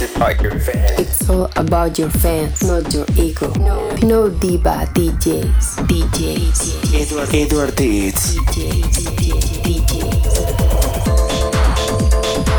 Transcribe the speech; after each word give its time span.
It's 0.00 0.16
about 0.16 0.40
your 0.40 0.58
fans. 0.58 0.90
It's 0.98 1.28
all 1.30 1.50
about 1.56 1.98
your 1.98 2.10
fans, 2.10 2.62
not 2.64 2.92
your 2.92 3.06
ego. 3.16 3.52
No, 3.54 3.90
no 4.02 4.28
diva 4.30 4.86
DJs, 4.94 5.86
DJs, 5.86 6.94
Edward, 6.94 7.34
Edward 7.34 7.76
Deeds. 7.76 8.36
DJs, 8.36 9.06
DJs. 9.62 10.22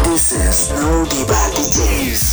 This 0.05 0.31
is 0.33 0.71
No 0.71 1.05
Diva 1.05 1.41
DJs. 1.57 2.23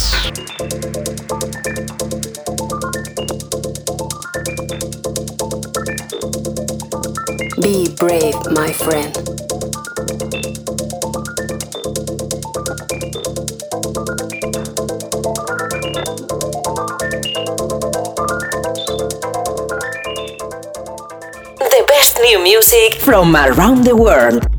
Be 7.62 7.89
brave, 7.96 8.37
my 8.53 8.73
friend. 8.73 9.39
From 23.11 23.35
around 23.35 23.82
the 23.82 23.96
world. 23.96 24.50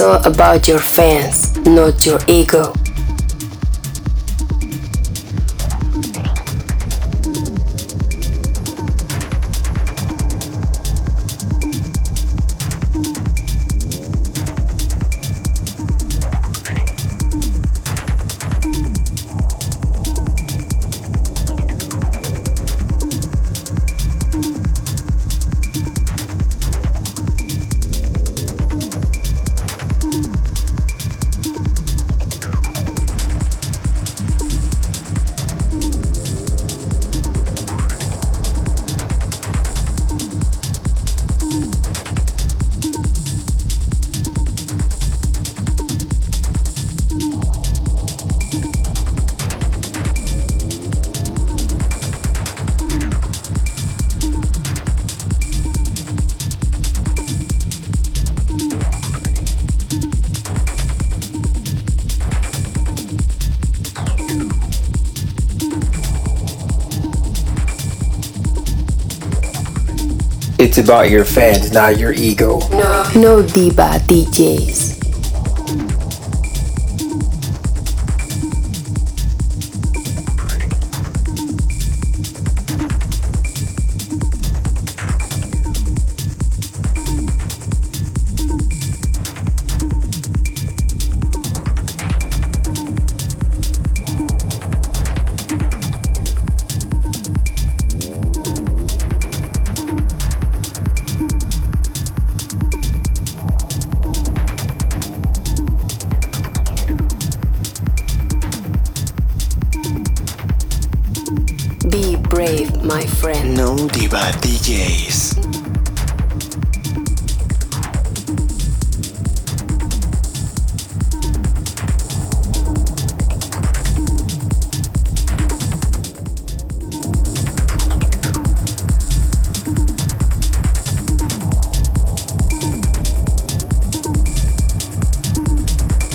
All 0.00 0.16
about 0.26 0.66
your 0.66 0.78
fans, 0.78 1.54
not 1.66 2.06
your 2.06 2.20
ego. 2.26 2.72
It's 70.70 70.78
about 70.78 71.10
your 71.10 71.24
fans, 71.24 71.72
not 71.72 71.98
your 71.98 72.12
ego. 72.12 72.60
No, 72.70 73.10
no 73.16 73.42
diva 73.42 73.98
DJs. 74.06 74.89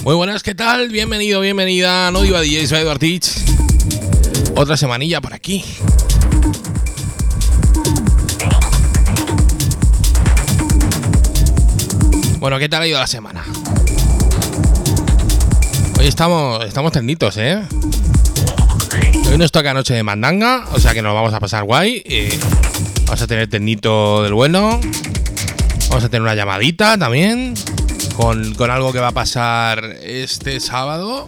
Muy 0.06 0.14
buenas, 0.14 0.44
¿qué 0.44 0.54
tal? 0.54 0.90
Bienvenido, 0.90 1.42
bienvenida. 1.42 2.12
No 2.12 2.22
diva 2.22 2.40
DJ, 2.40 2.68
soy 2.68 2.78
Eduard 2.82 3.00
Teach. 3.00 3.28
Otra 4.56 4.78
semanilla 4.78 5.20
por 5.20 5.34
aquí. 5.34 5.66
Bueno, 12.38 12.60
¿qué 12.60 12.70
tal 12.70 12.84
ha 12.84 12.88
ido 12.88 13.00
la 13.00 13.08
semana? 13.08 13.44
Hoy 15.98 16.06
estamos, 16.06 16.64
estamos 16.66 16.92
tenditos, 16.92 17.38
¿eh? 17.38 17.64
Hoy 19.28 19.40
nos 19.40 19.52
toca 19.52 19.74
noche 19.74 19.96
de 19.96 20.04
mandanga, 20.04 20.68
o 20.72 20.80
sea 20.80 20.94
que 20.94 21.02
nos 21.02 21.16
vamos 21.16 21.34
a 21.34 21.40
pasar 21.40 21.64
guay. 21.64 22.04
eh, 22.06 22.38
vamos 23.06 23.24
a 23.24 23.26
tener 23.26 23.50
tendito 23.50 24.22
del 24.22 24.36
bueno. 24.36 24.80
Vamos 25.90 26.04
a 26.04 26.10
tener 26.10 26.22
una 26.22 26.36
llamadita 26.36 26.96
también 26.96 27.56
con, 28.16 28.56
con 28.56 28.72
algo 28.72 28.92
que 28.94 29.00
va 29.00 29.09
a 29.09 29.12
pasar 29.12 29.84
este 30.02 30.59
sábado. 30.59 31.25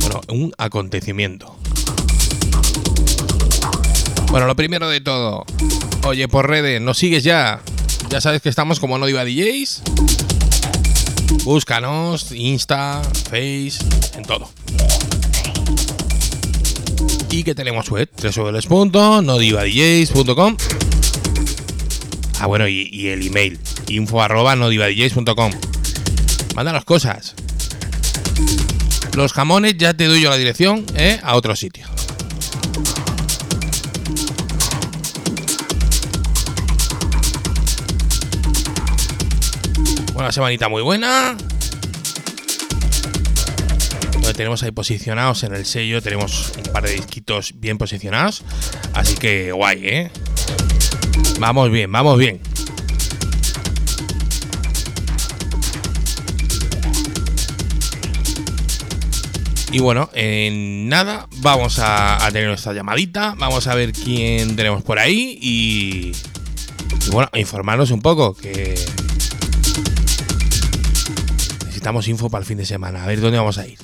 Bueno, 0.00 0.20
un 0.28 0.52
acontecimiento. 0.58 1.56
Bueno, 4.30 4.46
lo 4.46 4.54
primero 4.56 4.88
de 4.88 5.00
todo. 5.00 5.44
Oye, 6.04 6.28
por 6.28 6.48
redes, 6.48 6.80
¿nos 6.80 6.96
sigues 6.98 7.24
ya? 7.24 7.60
Ya 8.08 8.20
sabes 8.20 8.42
que 8.42 8.48
estamos 8.48 8.80
como 8.80 8.98
No 8.98 9.06
Diva 9.06 9.24
DJs. 9.24 9.82
Búscanos, 11.44 12.32
Insta, 12.32 13.00
Face, 13.30 13.78
en 14.16 14.24
todo. 14.24 14.50
Y 17.30 17.44
que 17.44 17.54
tenemos 17.54 17.88
web, 17.90 18.08
www.nodivadjs.com 18.22 20.56
Ah, 22.44 22.46
bueno, 22.46 22.68
y, 22.68 23.08
el 23.08 23.26
email, 23.26 23.58
info 23.88 24.20
arroba 24.20 24.54
nodivadjs.com. 24.54 25.50
Mándanos 26.54 26.84
cosas. 26.84 27.34
Los 29.16 29.32
jamones 29.32 29.78
ya 29.78 29.94
te 29.94 30.04
doy 30.04 30.20
yo 30.20 30.28
la 30.28 30.36
dirección, 30.36 30.84
¿eh? 30.94 31.18
A 31.22 31.36
otro 31.36 31.56
sitio. 31.56 31.86
Una 40.14 40.30
semanita 40.30 40.68
muy 40.68 40.82
buena. 40.82 41.38
Tenemos 44.36 44.62
ahí 44.64 44.70
posicionados 44.70 45.44
en 45.44 45.54
el 45.54 45.64
sello. 45.64 46.02
Tenemos 46.02 46.52
un 46.58 46.72
par 46.74 46.84
de 46.84 46.92
disquitos 46.92 47.54
bien 47.56 47.78
posicionados. 47.78 48.42
Así 48.92 49.14
que 49.14 49.52
guay, 49.52 49.80
¿eh? 49.82 50.10
Vamos 51.38 51.70
bien, 51.70 51.90
vamos 51.90 52.18
bien. 52.18 52.40
Y 59.74 59.80
bueno, 59.80 60.08
en 60.14 60.88
nada, 60.88 61.26
vamos 61.38 61.80
a, 61.82 62.18
tener 62.32 62.46
nuestra 62.46 62.72
llamadita. 62.72 63.34
Vamos 63.36 63.66
a 63.66 63.74
ver 63.74 63.92
quién 63.92 64.54
tenemos 64.54 64.84
por 64.84 65.00
ahí. 65.00 65.36
Y, 65.42 66.12
y 67.06 67.10
bueno, 67.10 67.28
informarnos 67.34 67.90
un 67.90 68.00
poco. 68.00 68.34
Que 68.34 68.76
necesitamos 71.64 72.06
info 72.06 72.30
para 72.30 72.42
el 72.42 72.46
fin 72.46 72.58
de 72.58 72.66
semana. 72.66 73.02
A 73.02 73.06
ver 73.08 73.20
dónde 73.20 73.38
vamos 73.38 73.58
a 73.58 73.66
ir. 73.66 73.78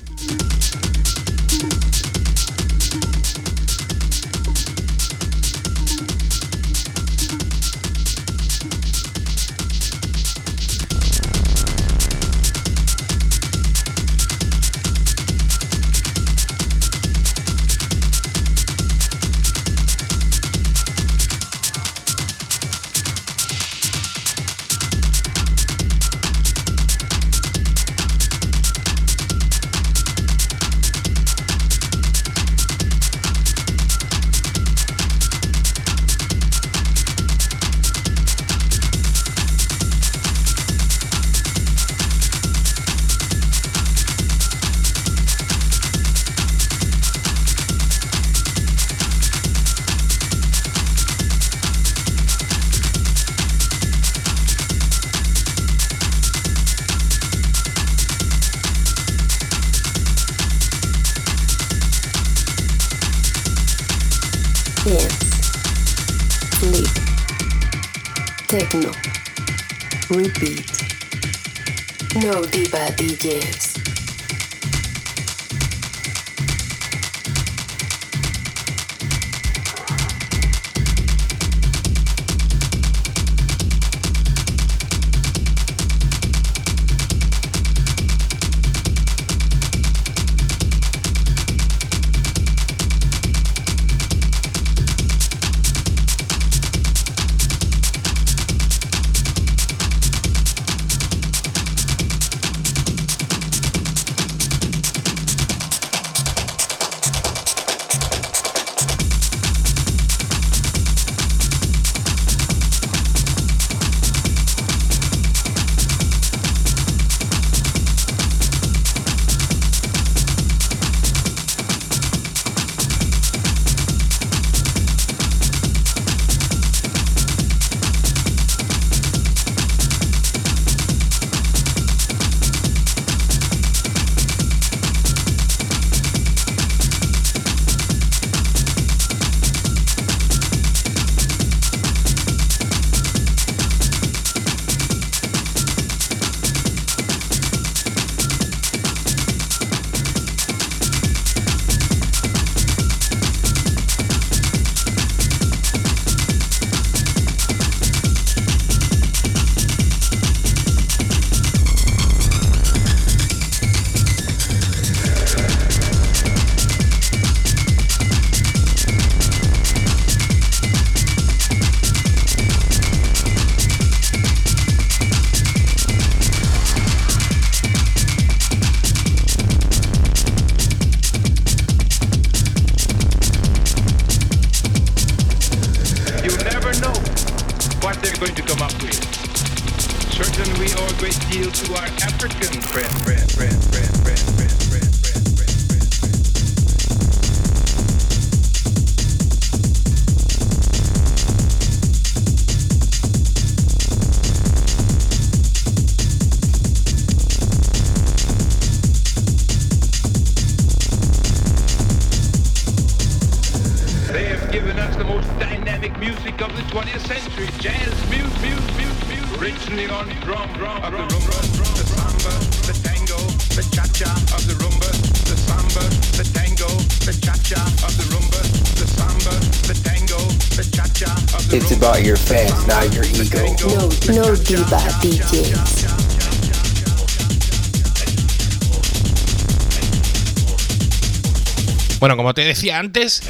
Como 242.20 242.34
te 242.34 242.44
decía 242.44 242.78
antes, 242.78 243.22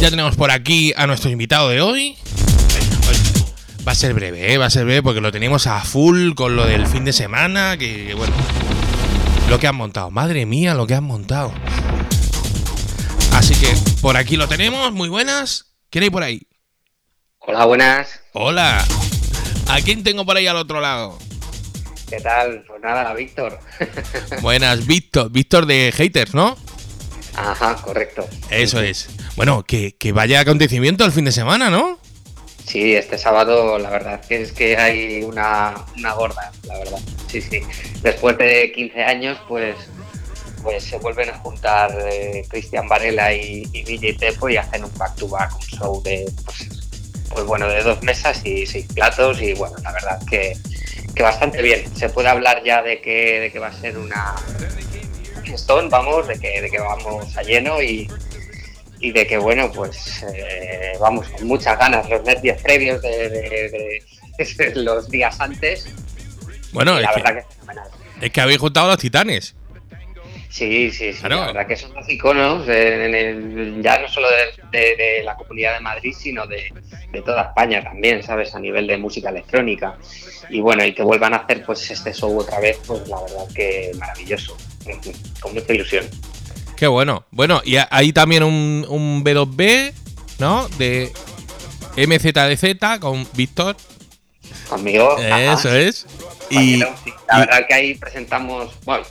ya 0.00 0.10
tenemos 0.10 0.34
por 0.34 0.50
aquí 0.50 0.92
a 0.96 1.06
nuestro 1.06 1.30
invitado 1.30 1.68
de 1.68 1.80
hoy. 1.80 2.16
Va 3.86 3.92
a 3.92 3.94
ser 3.94 4.12
breve, 4.12 4.52
¿eh? 4.52 4.58
va 4.58 4.66
a 4.66 4.70
ser 4.70 4.86
breve 4.86 5.04
porque 5.04 5.20
lo 5.20 5.30
tenemos 5.30 5.68
a 5.68 5.80
full 5.84 6.34
con 6.34 6.56
lo 6.56 6.66
del 6.66 6.88
fin 6.88 7.04
de 7.04 7.12
semana, 7.12 7.76
que 7.78 8.14
bueno, 8.14 8.34
lo 9.48 9.60
que 9.60 9.68
han 9.68 9.76
montado. 9.76 10.10
Madre 10.10 10.46
mía, 10.46 10.74
lo 10.74 10.88
que 10.88 10.94
han 10.94 11.04
montado. 11.04 11.52
Así 13.34 13.54
que 13.54 13.72
por 14.00 14.16
aquí 14.16 14.36
lo 14.36 14.48
tenemos, 14.48 14.90
muy 14.90 15.08
buenas. 15.08 15.76
¿Quién 15.88 16.02
hay 16.02 16.10
por 16.10 16.24
ahí? 16.24 16.42
Hola, 17.38 17.66
buenas. 17.66 18.20
Hola. 18.32 18.84
¿A 19.68 19.80
quién 19.80 20.02
tengo 20.02 20.26
por 20.26 20.36
ahí 20.36 20.48
al 20.48 20.56
otro 20.56 20.80
lado? 20.80 21.20
¿Qué 22.10 22.18
tal? 22.20 22.64
Pues 22.66 22.80
nada, 22.82 23.14
Víctor. 23.14 23.60
Buenas, 24.42 24.88
Víctor. 24.88 25.30
Víctor 25.30 25.66
de 25.66 25.92
Haters, 25.94 26.34
¿no? 26.34 26.56
Ajá, 27.60 27.76
correcto. 27.82 28.26
Eso 28.50 28.80
es. 28.80 29.08
Bueno, 29.36 29.64
que, 29.64 29.92
que 29.92 30.12
vaya 30.12 30.40
acontecimiento 30.40 31.04
el 31.04 31.12
fin 31.12 31.24
de 31.24 31.32
semana, 31.32 31.70
¿no? 31.70 31.98
Sí, 32.64 32.94
este 32.94 33.16
sábado 33.16 33.78
la 33.78 33.88
verdad 33.88 34.20
que 34.20 34.42
es 34.42 34.52
que 34.52 34.76
hay 34.76 35.22
una, 35.22 35.74
una 35.96 36.12
gorda, 36.12 36.52
la 36.64 36.78
verdad. 36.78 36.98
Sí, 37.26 37.40
sí. 37.40 37.60
Después 38.02 38.36
de 38.38 38.70
15 38.72 39.02
años, 39.02 39.38
pues 39.48 39.76
pues 40.62 40.84
se 40.84 40.98
vuelven 40.98 41.30
a 41.30 41.38
juntar 41.38 41.96
eh, 42.10 42.44
Cristian 42.48 42.88
Varela 42.88 43.32
y, 43.32 43.62
y 43.72 43.82
DJ 43.84 44.14
Tepo 44.14 44.48
y 44.48 44.56
hacen 44.56 44.84
un 44.84 44.92
back 44.98 45.14
to 45.14 45.28
back, 45.28 45.54
un 45.54 45.78
show 45.78 46.02
de 46.02 46.26
pues, 46.44 46.68
pues 47.30 47.44
bueno, 47.46 47.68
de 47.68 47.82
dos 47.82 48.02
mesas 48.02 48.44
y 48.44 48.66
seis 48.66 48.86
platos 48.92 49.40
y 49.40 49.54
bueno, 49.54 49.76
la 49.82 49.92
verdad 49.92 50.20
que, 50.28 50.56
que 51.14 51.22
bastante 51.22 51.62
bien. 51.62 51.84
Se 51.96 52.08
puede 52.08 52.28
hablar 52.28 52.62
ya 52.64 52.82
de 52.82 53.00
que, 53.00 53.40
de 53.40 53.52
que 53.52 53.58
va 53.58 53.68
a 53.68 53.72
ser 53.72 53.96
una 53.96 54.34
fiestón, 55.48 55.88
vamos, 55.90 56.26
de 56.28 56.38
que, 56.38 56.60
de 56.60 56.70
que 56.70 56.78
vamos 56.78 57.36
a 57.36 57.42
lleno 57.42 57.82
y, 57.82 58.08
y 59.00 59.12
de 59.12 59.26
que 59.26 59.38
bueno, 59.38 59.70
pues 59.72 60.22
eh, 60.34 60.92
vamos 61.00 61.28
con 61.28 61.46
muchas 61.46 61.78
ganas, 61.78 62.08
los 62.08 62.22
nervios 62.24 62.60
previos 62.62 63.00
de, 63.02 63.28
de- 63.30 64.02
de 64.38 64.74
los 64.76 65.08
días 65.10 65.40
antes. 65.40 65.86
Bueno, 66.72 66.94
y 66.94 66.96
es 66.98 67.02
la 67.02 67.14
que, 67.14 67.20
verdad 67.22 67.32
que 67.34 67.40
es 67.40 67.54
fenomenal. 67.56 67.88
es 68.20 68.30
que 68.30 68.40
habéis 68.40 68.58
juntado 68.58 68.86
a 68.86 68.90
los 68.90 68.98
titanes. 68.98 69.54
Sí, 70.50 70.90
sí, 70.90 71.12
sí. 71.12 71.18
Claro. 71.20 71.40
La 71.40 71.46
verdad 71.48 71.66
que 71.66 71.76
son 71.76 71.92
dos 71.92 72.08
iconos, 72.08 72.66
en 72.68 73.14
el- 73.14 73.82
ya 73.82 73.98
no 74.00 74.08
solo 74.08 74.28
de, 74.30 74.78
de- 74.78 74.96
de 74.96 75.22
la 75.22 75.34
comunidad 75.36 75.74
de 75.74 75.80
Madrid, 75.80 76.14
sino 76.18 76.46
de, 76.46 76.72
de 77.12 77.22
toda 77.22 77.42
España 77.42 77.82
también, 77.84 78.22
¿sabes? 78.22 78.54
A 78.54 78.58
nivel 78.60 78.86
de 78.86 78.96
música 78.96 79.28
electrónica. 79.28 79.98
Y 80.48 80.60
bueno, 80.60 80.84
y 80.84 80.94
que 80.94 81.02
vuelvan 81.02 81.34
a 81.34 81.38
hacer 81.38 81.64
pues 81.66 81.90
este 81.90 82.12
show 82.14 82.36
otra 82.38 82.58
vez, 82.60 82.78
pues 82.86 83.06
la 83.08 83.20
verdad 83.20 83.44
que 83.54 83.92
maravilloso. 83.98 84.56
Con 85.40 85.52
mucha 85.54 85.72
ilusión. 85.74 86.06
Qué 86.76 86.86
bueno. 86.86 87.24
Bueno, 87.30 87.60
y 87.64 87.76
hay 87.90 88.12
también 88.14 88.42
un, 88.42 88.86
un 88.88 89.22
B2B, 89.22 89.92
¿no? 90.38 90.66
De 90.78 91.12
MZDZ 91.96 92.98
con 93.00 93.26
Víctor. 93.34 93.76
Conmigo. 94.68 95.16
ajá. 95.18 95.52
Eso 95.54 95.74
es. 95.76 96.06
Y. 96.50 96.78
La 96.78 97.40
verdad 97.40 97.66
que 97.68 97.74
ahí 97.74 97.94
presentamos, 97.96 98.72
bueno, 98.86 99.04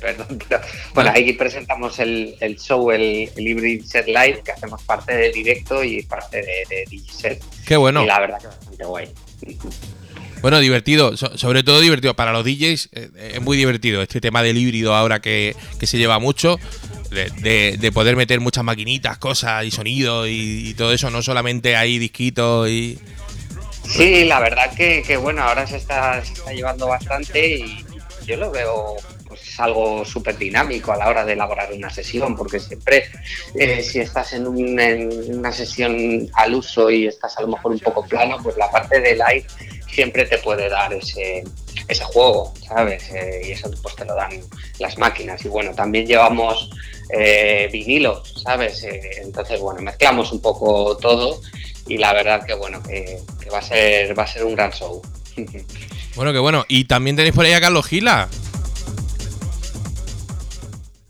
perdón, 0.00 0.38
pero, 0.48 0.60
bueno, 0.94 1.10
ahí 1.14 1.32
presentamos 1.34 1.98
el, 1.98 2.36
el 2.40 2.56
show, 2.58 2.90
el, 2.90 3.30
el 3.36 3.48
Hybrid 3.48 3.84
Set 3.84 4.06
Live, 4.06 4.42
que 4.44 4.52
hacemos 4.52 4.82
parte 4.82 5.14
de 5.16 5.30
directo 5.32 5.82
y 5.84 6.02
parte 6.02 6.38
de, 6.38 6.64
de 6.68 6.84
Digiset. 6.90 7.42
qué 7.66 7.76
bueno. 7.76 8.02
Y 8.02 8.06
la 8.06 8.20
verdad 8.20 8.38
que 8.40 8.46
bastante 8.48 8.84
guay. 8.84 9.08
Bueno, 10.42 10.60
divertido. 10.60 11.16
So- 11.16 11.38
sobre 11.38 11.62
todo 11.62 11.80
divertido. 11.80 12.12
Para 12.12 12.30
los 12.32 12.44
DJs 12.44 12.90
eh, 12.92 13.08
es 13.36 13.40
muy 13.40 13.56
divertido 13.56 14.02
este 14.02 14.20
tema 14.20 14.42
del 14.42 14.58
híbrido 14.58 14.94
ahora 14.94 15.20
que, 15.22 15.56
que 15.80 15.86
se 15.86 15.96
lleva 15.96 16.18
mucho. 16.18 16.58
De, 17.08 17.30
de- 17.40 17.78
de 17.78 17.92
poder 17.92 18.14
meter 18.14 18.40
muchas 18.40 18.62
maquinitas, 18.62 19.16
cosas 19.16 19.64
y 19.64 19.70
sonido 19.70 20.26
y, 20.26 20.68
y 20.68 20.74
todo 20.74 20.92
eso. 20.92 21.08
No 21.08 21.22
solamente 21.22 21.76
ahí 21.76 21.98
disquitos 21.98 22.68
y... 22.68 22.98
Sí, 23.88 24.24
la 24.26 24.38
verdad 24.38 24.70
que, 24.74 25.02
que, 25.02 25.16
bueno, 25.16 25.42
ahora 25.42 25.66
se 25.66 25.76
está, 25.78 26.22
se 26.22 26.34
está 26.34 26.52
llevando 26.52 26.88
bastante 26.88 27.56
y 27.56 27.82
yo 28.26 28.36
lo 28.36 28.50
veo 28.50 28.96
algo 29.60 30.04
súper 30.04 30.36
dinámico 30.38 30.92
a 30.92 30.96
la 30.96 31.08
hora 31.08 31.24
de 31.24 31.32
elaborar 31.34 31.72
una 31.72 31.90
sesión, 31.90 32.36
porque 32.36 32.58
siempre 32.60 33.04
eh, 33.58 33.82
si 33.82 34.00
estás 34.00 34.32
en, 34.32 34.46
un- 34.46 34.78
en 34.80 35.38
una 35.38 35.52
sesión 35.52 36.28
al 36.34 36.54
uso 36.54 36.90
y 36.90 37.06
estás 37.06 37.36
a 37.38 37.42
lo 37.42 37.48
mejor 37.48 37.72
un 37.72 37.80
poco 37.80 38.04
plano, 38.06 38.38
pues 38.42 38.56
la 38.56 38.70
parte 38.70 39.00
de 39.00 39.12
live 39.14 39.46
siempre 39.92 40.24
te 40.26 40.38
puede 40.38 40.68
dar 40.68 40.92
ese, 40.92 41.44
ese 41.88 42.04
juego, 42.04 42.52
¿sabes? 42.66 43.08
Eh, 43.12 43.42
y 43.46 43.50
eso 43.52 43.70
pues 43.82 43.94
te 43.96 44.04
lo 44.04 44.14
dan 44.14 44.40
las 44.78 44.98
máquinas. 44.98 45.44
Y 45.44 45.48
bueno, 45.48 45.72
también 45.74 46.06
llevamos 46.06 46.70
eh, 47.10 47.68
vinilo, 47.72 48.22
¿sabes? 48.44 48.82
Eh, 48.84 49.00
entonces, 49.22 49.60
bueno, 49.60 49.80
mezclamos 49.82 50.32
un 50.32 50.40
poco 50.40 50.96
todo 50.96 51.40
y 51.86 51.98
la 51.98 52.12
verdad 52.12 52.44
que 52.44 52.54
bueno, 52.54 52.82
que, 52.82 53.18
que 53.40 53.50
va 53.50 53.58
a 53.58 53.62
ser, 53.62 54.18
va 54.18 54.24
a 54.24 54.26
ser 54.26 54.44
un 54.44 54.54
gran 54.54 54.72
show. 54.72 55.00
Bueno, 56.16 56.32
qué 56.32 56.38
bueno. 56.38 56.64
Y 56.68 56.84
también 56.84 57.16
tenéis 57.16 57.34
por 57.34 57.44
ahí 57.44 57.54
a 57.54 57.60
Carlos 57.60 57.86
Gila. 57.88 58.28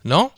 ¿No? 0.04 0.32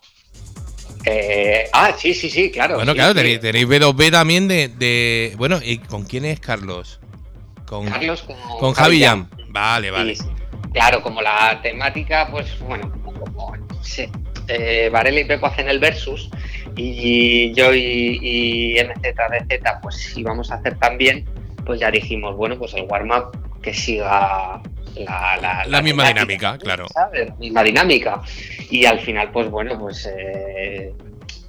Eh, 1.04 1.68
ah, 1.73 1.92
sí, 1.96 2.14
sí, 2.14 2.30
sí, 2.30 2.50
claro. 2.50 2.76
Bueno, 2.76 2.92
sí, 2.92 2.99
claro, 2.99 3.14
tenéis, 3.14 3.40
tenéis 3.40 3.68
B2B 3.68 4.11
también 4.11 4.49
de, 4.49 4.68
de- 4.68 5.35
Bueno, 5.37 5.61
¿y 5.62 5.78
con 5.78 6.04
quién 6.04 6.25
es 6.25 6.40
Carlos? 6.40 7.00
Con, 7.66 7.87
Carlos 7.87 8.23
con, 8.23 8.37
con 8.58 8.73
Javi 8.75 9.02
Jam. 9.02 9.28
Vale, 9.50 9.90
vale. 9.90 10.16
Sí. 10.16 10.25
Claro, 10.73 11.02
como 11.02 11.23
la 11.23 11.61
temática, 11.62 12.28
pues 12.30 12.58
bueno, 12.61 12.92
como, 13.04 13.52
sí, 13.82 14.06
eh, 14.49 14.88
Varela 14.92 15.20
y 15.20 15.25
Pepo 15.25 15.46
hacen 15.46 15.68
el 15.68 15.78
versus 15.78 16.28
y 16.76 17.52
yo 17.54 17.73
y, 17.75 18.18
y 18.20 18.75
MZDZ 18.85 19.80
pues 19.82 20.16
íbamos 20.16 20.50
a 20.50 20.56
hacer 20.56 20.76
también, 20.78 21.25
pues 21.64 21.80
ya 21.80 21.90
dijimos, 21.90 22.37
bueno, 22.37 22.58
pues 22.58 22.75
el 22.75 22.82
warm-up 22.82 23.37
que 23.62 23.73
siga 23.73 24.61
la, 25.05 25.37
la, 25.41 25.65
La 25.67 25.83
misma 25.83 26.09
dinámica, 26.09 26.59
claro. 26.59 26.87
¿sabes? 26.93 27.29
La 27.29 27.35
misma 27.37 27.62
dinámica. 27.62 28.23
Y 28.71 28.85
al 28.85 29.00
final, 29.00 29.31
pues 29.33 29.50
bueno, 29.50 29.79
pues 29.79 30.09
eh, 30.17 30.93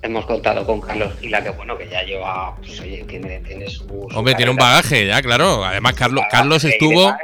hemos 0.01 0.25
contado 0.25 0.65
con 0.65 0.81
Carlos 0.81 1.13
Gila, 1.19 1.43
que 1.43 1.49
bueno, 1.51 1.77
que 1.77 1.87
ya 1.89 2.03
lleva, 2.03 2.55
pues 2.57 2.79
oye, 2.79 3.03
tiene, 3.07 3.39
tiene 3.39 3.69
su... 3.69 3.85
su 3.87 4.17
Hombre, 4.17 4.35
tiene 4.35 4.51
un 4.51 4.57
bagaje 4.57 5.07
ya, 5.07 5.21
claro. 5.21 5.63
Además, 5.63 5.93
Carlos, 5.93 6.25
Carlos 6.29 6.63
estuvo, 6.63 7.15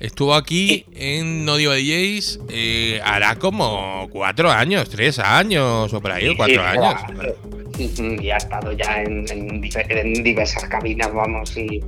estuvo 0.00 0.34
aquí 0.34 0.84
en 0.94 1.44
No 1.44 1.56
Digo 1.56 1.72
DJs 1.72 2.40
eh, 2.48 3.00
hará 3.04 3.36
como 3.36 4.08
cuatro 4.10 4.50
años, 4.50 4.88
tres 4.88 5.18
años 5.18 5.92
o 5.92 6.00
por 6.00 6.12
ahí, 6.12 6.34
cuatro 6.36 6.62
sí, 6.62 6.78
años. 6.78 7.00
Y 8.22 8.30
ha 8.30 8.36
estado 8.36 8.72
ya 8.72 9.02
en, 9.02 9.24
en 9.30 9.62
en 9.88 10.12
diversas 10.22 10.64
cabinas, 10.64 11.12
vamos, 11.12 11.56
y, 11.56 11.80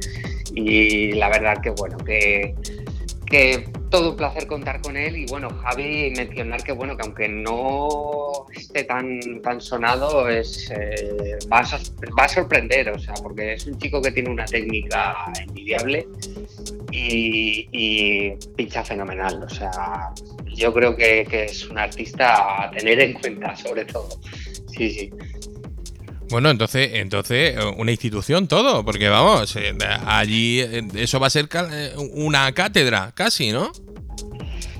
y 0.54 1.12
la 1.12 1.28
verdad 1.28 1.58
que 1.62 1.70
bueno, 1.70 1.98
que, 1.98 2.54
todo 3.90 4.10
un 4.10 4.16
placer 4.16 4.46
contar 4.46 4.80
con 4.80 4.96
él 4.96 5.16
y 5.16 5.26
bueno, 5.26 5.48
Javi 5.50 6.12
mencionar 6.16 6.62
que 6.62 6.72
bueno, 6.72 6.96
que 6.96 7.02
aunque 7.02 7.28
no 7.28 8.46
esté 8.52 8.84
tan, 8.84 9.20
tan 9.42 9.60
sonado, 9.60 10.28
es, 10.28 10.70
eh, 10.70 11.38
va, 11.52 11.60
a, 11.60 11.78
va 12.18 12.24
a 12.24 12.28
sorprender, 12.28 12.90
o 12.90 12.98
sea, 12.98 13.14
porque 13.22 13.54
es 13.54 13.66
un 13.66 13.78
chico 13.78 14.02
que 14.02 14.10
tiene 14.10 14.30
una 14.30 14.44
técnica 14.44 15.32
envidiable 15.40 16.08
y, 16.90 17.68
y 17.70 18.30
pincha 18.56 18.84
fenomenal, 18.84 19.42
o 19.42 19.48
sea, 19.48 20.12
yo 20.54 20.72
creo 20.72 20.96
que, 20.96 21.26
que 21.28 21.44
es 21.44 21.68
un 21.68 21.78
artista 21.78 22.64
a 22.64 22.70
tener 22.70 23.00
en 23.00 23.12
cuenta 23.14 23.54
sobre 23.56 23.84
todo. 23.84 24.08
Sí, 24.76 24.90
sí. 24.90 25.10
Bueno, 26.30 26.50
entonces, 26.50 26.90
entonces, 26.94 27.56
eh, 27.56 27.74
una 27.76 27.90
institución 27.90 28.48
todo, 28.48 28.84
porque 28.84 29.08
vamos, 29.08 29.54
eh, 29.56 29.74
allí 30.06 30.60
eh, 30.60 30.82
eso 30.96 31.20
va 31.20 31.26
a 31.26 31.30
ser 31.30 31.48
una 31.98 32.52
cátedra, 32.52 33.12
casi, 33.14 33.50
¿no? 33.52 33.72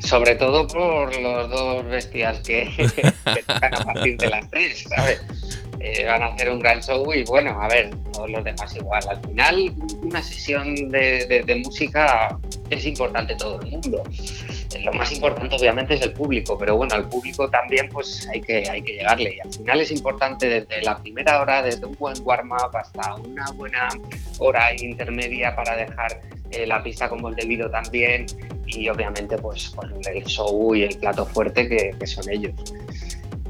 Sobre 0.01 0.35
todo 0.35 0.67
por 0.67 1.19
los 1.21 1.51
dos 1.51 1.85
bestias 1.87 2.41
que, 2.41 2.71
que 3.35 3.43
tocan 3.43 3.75
a 3.75 3.85
partir 3.85 4.17
de 4.17 4.31
las 4.31 4.51
tres, 4.51 4.85
¿sabes? 4.89 5.21
Eh, 5.87 6.03
van 6.07 6.23
a 6.23 6.27
hacer 6.29 6.49
un 6.49 6.61
gran 6.61 6.81
show 6.83 7.13
y 7.13 7.25
bueno, 7.25 7.61
a 7.61 7.69
ver, 7.69 7.91
todos 8.11 8.31
los 8.31 8.43
demás 8.43 8.75
igual. 8.75 9.03
Al 9.07 9.21
final, 9.21 9.75
una 10.03 10.23
sesión 10.23 10.75
de, 10.89 11.27
de- 11.27 11.43
de 11.43 11.55
música 11.57 12.39
es 12.71 12.87
importante 12.87 13.35
todo 13.35 13.61
el 13.61 13.67
mundo. 13.71 14.03
Eh, 14.75 14.81
Lo 14.83 14.95
más 14.95 15.13
importante 15.13 15.55
obviamente 15.55 15.93
es 15.93 16.01
el 16.01 16.15
público, 16.15 16.57
pero 16.57 16.77
bueno, 16.79 16.95
al 16.95 17.07
público 17.11 17.51
también 17.51 17.91
pues 17.91 18.27
hay 18.33 18.41
que, 18.41 18.67
hay 18.71 18.81
que 18.81 18.95
llegarle. 18.95 19.35
Y 19.37 19.41
al 19.41 19.53
final 19.53 19.81
es 19.83 19.91
importante 19.91 20.49
desde 20.49 20.81
la 20.83 20.97
primera 20.97 21.43
hora, 21.43 21.63
desde 21.63 21.85
un 21.85 21.95
buen 21.97 22.15
warm-up 22.25 22.75
hasta 22.75 23.17
una 23.17 23.45
buena 23.53 23.89
hora 24.39 24.71
intermedia 24.83 25.55
para 25.55 25.77
dejar 25.77 26.23
eh, 26.51 26.67
la 26.67 26.83
pista 26.83 27.11
como 27.11 27.29
el 27.29 27.35
debido 27.37 27.69
también 27.71 28.25
y 28.67 28.89
obviamente 28.89 29.37
pues 29.37 29.75
el 30.11 30.25
show 30.25 30.75
y 30.75 30.85
el 30.85 30.97
plato 30.97 31.27
fuerte 31.27 31.69
que, 31.69 31.91
que 32.01 32.07
son 32.07 32.25
ellos. 32.31 32.55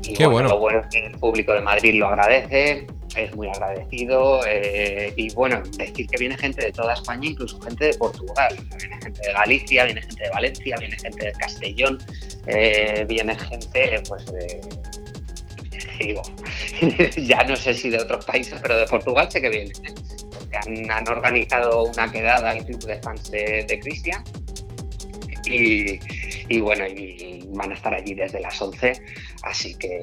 Y 0.06 0.14
Qué 0.14 0.26
bueno. 0.26 0.48
Lo 0.48 0.58
bueno 0.58 0.80
es 0.80 0.86
que 0.88 1.06
el 1.06 1.18
público 1.18 1.52
de 1.52 1.60
Madrid 1.60 1.94
lo 1.98 2.08
agradece, 2.08 2.86
es 3.16 3.34
muy 3.34 3.48
agradecido 3.48 4.40
eh, 4.46 5.12
y 5.16 5.32
bueno, 5.34 5.62
decir 5.78 6.06
que 6.06 6.16
viene 6.18 6.36
gente 6.36 6.64
de 6.64 6.72
toda 6.72 6.94
España, 6.94 7.28
incluso 7.28 7.60
gente 7.60 7.86
de 7.86 7.94
Portugal, 7.94 8.56
viene 8.78 8.98
gente 9.00 9.20
de 9.26 9.32
Galicia, 9.32 9.84
viene 9.84 10.02
gente 10.02 10.24
de 10.24 10.30
Valencia, 10.30 10.76
viene 10.78 10.98
gente 10.98 11.26
de 11.26 11.32
Castellón, 11.32 11.98
eh, 12.46 13.04
viene 13.08 13.36
gente 13.36 14.02
pues 14.08 14.26
de... 14.26 14.60
Digo, 16.00 16.22
ya 17.16 17.44
no 17.44 17.54
sé 17.54 17.72
si 17.72 17.88
de 17.88 17.98
otros 17.98 18.24
países, 18.24 18.58
pero 18.60 18.76
de 18.76 18.86
Portugal 18.86 19.30
sé 19.30 19.40
que 19.40 19.48
viene. 19.48 19.70
¿eh? 19.70 19.94
Porque 20.36 20.56
han, 20.56 20.90
han 20.90 21.08
organizado 21.08 21.84
una 21.84 22.10
quedada 22.10 22.50
al 22.50 22.64
club 22.64 22.84
de 22.84 23.00
fans 23.00 23.30
de, 23.30 23.64
de 23.68 23.78
Cristian 23.78 24.24
y, 25.46 26.00
y 26.48 26.60
bueno, 26.60 26.84
y 26.86 27.33
van 27.54 27.70
a 27.72 27.74
estar 27.74 27.94
allí 27.94 28.14
desde 28.14 28.40
las 28.40 28.60
11, 28.60 28.92
así 29.42 29.74
que 29.76 30.00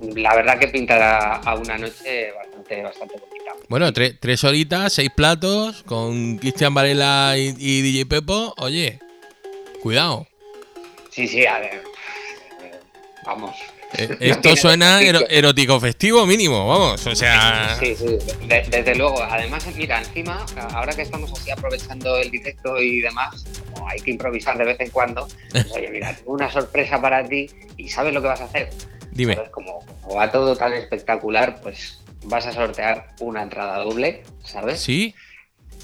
la 0.00 0.34
verdad 0.34 0.58
que 0.58 0.68
pintará 0.68 1.36
a 1.36 1.54
una 1.54 1.78
noche 1.78 2.32
bastante, 2.32 2.82
bastante 2.82 3.14
bonita. 3.18 3.52
Bueno, 3.68 3.92
tre- 3.92 4.16
tres 4.20 4.42
horitas, 4.44 4.92
seis 4.92 5.10
platos, 5.14 5.82
con 5.84 6.36
Cristian 6.38 6.74
Varela 6.74 7.34
y, 7.38 7.54
y 7.58 7.82
DJ 7.82 8.06
Pepo. 8.06 8.54
Oye, 8.58 8.98
cuidado. 9.82 10.26
Sí, 11.10 11.26
sí, 11.28 11.46
a 11.46 11.60
ver. 11.60 11.82
Vamos. 13.24 13.56
Eh, 13.96 14.16
esto 14.20 14.56
suena 14.56 15.00
erótico 15.02 15.80
festivo 15.80 16.26
mínimo, 16.26 16.66
vamos, 16.66 17.06
o 17.06 17.14
sea... 17.14 17.76
Sí, 17.78 17.94
sí, 17.96 18.18
desde 18.48 18.94
luego. 18.94 19.22
Además, 19.22 19.66
mira, 19.76 19.98
encima, 19.98 20.44
ahora 20.72 20.92
que 20.94 21.02
estamos 21.02 21.32
así 21.32 21.50
aprovechando 21.50 22.16
el 22.16 22.30
directo 22.30 22.80
y 22.80 23.00
demás, 23.00 23.44
como 23.72 23.88
hay 23.88 24.00
que 24.00 24.10
improvisar 24.10 24.58
de 24.58 24.64
vez 24.64 24.80
en 24.80 24.90
cuando, 24.90 25.28
pues, 25.50 25.72
oye, 25.72 25.88
mira, 25.90 26.14
tengo 26.14 26.32
una 26.32 26.50
sorpresa 26.50 27.00
para 27.00 27.26
ti 27.26 27.48
y 27.76 27.88
¿sabes 27.88 28.12
lo 28.14 28.20
que 28.20 28.28
vas 28.28 28.40
a 28.40 28.44
hacer? 28.44 28.70
Dime. 29.12 29.36
Como, 29.50 29.84
como 30.02 30.16
va 30.16 30.30
todo 30.30 30.56
tan 30.56 30.72
espectacular, 30.72 31.60
pues 31.62 32.00
vas 32.24 32.46
a 32.46 32.52
sortear 32.52 33.14
una 33.20 33.42
entrada 33.42 33.78
doble, 33.78 34.22
¿sabes? 34.42 34.80
Sí. 34.80 35.14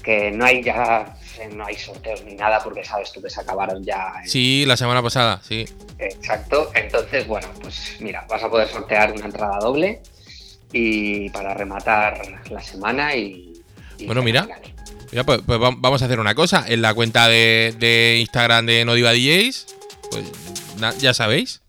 Que 0.03 0.31
no 0.31 0.45
hay 0.45 0.63
ya 0.63 1.15
no 1.49 1.65
hay 1.65 1.75
sorteos 1.75 2.23
ni 2.23 2.35
nada 2.35 2.61
porque 2.63 2.83
sabes 2.83 3.11
tú 3.11 3.21
que 3.21 3.29
se 3.29 3.41
acabaron 3.41 3.83
ya. 3.83 4.13
Sí, 4.25 4.65
la 4.65 4.77
semana 4.77 5.01
pasada, 5.01 5.41
sí. 5.47 5.65
Exacto. 5.97 6.71
Entonces, 6.73 7.27
bueno, 7.27 7.47
pues 7.61 7.95
mira, 7.99 8.25
vas 8.29 8.43
a 8.43 8.49
poder 8.49 8.67
sortear 8.67 9.11
una 9.11 9.25
entrada 9.25 9.59
doble 9.59 10.01
y 10.71 11.29
para 11.29 11.53
rematar 11.53 12.21
la 12.49 12.61
semana 12.61 13.15
y. 13.15 13.53
bueno, 14.05 14.23
mira. 14.23 14.47
pues, 15.25 15.41
pues 15.45 15.59
vamos 15.59 16.01
a 16.01 16.05
hacer 16.05 16.19
una 16.19 16.35
cosa. 16.35 16.65
En 16.67 16.81
la 16.81 16.93
cuenta 16.93 17.27
de, 17.27 18.17
Instagram 18.19 18.65
de 18.65 18.85
No 18.85 18.93
Diva 18.93 19.13
DJs, 19.13 19.65
pues 20.11 20.99
ya 20.99 21.13
sabéis. 21.13 21.61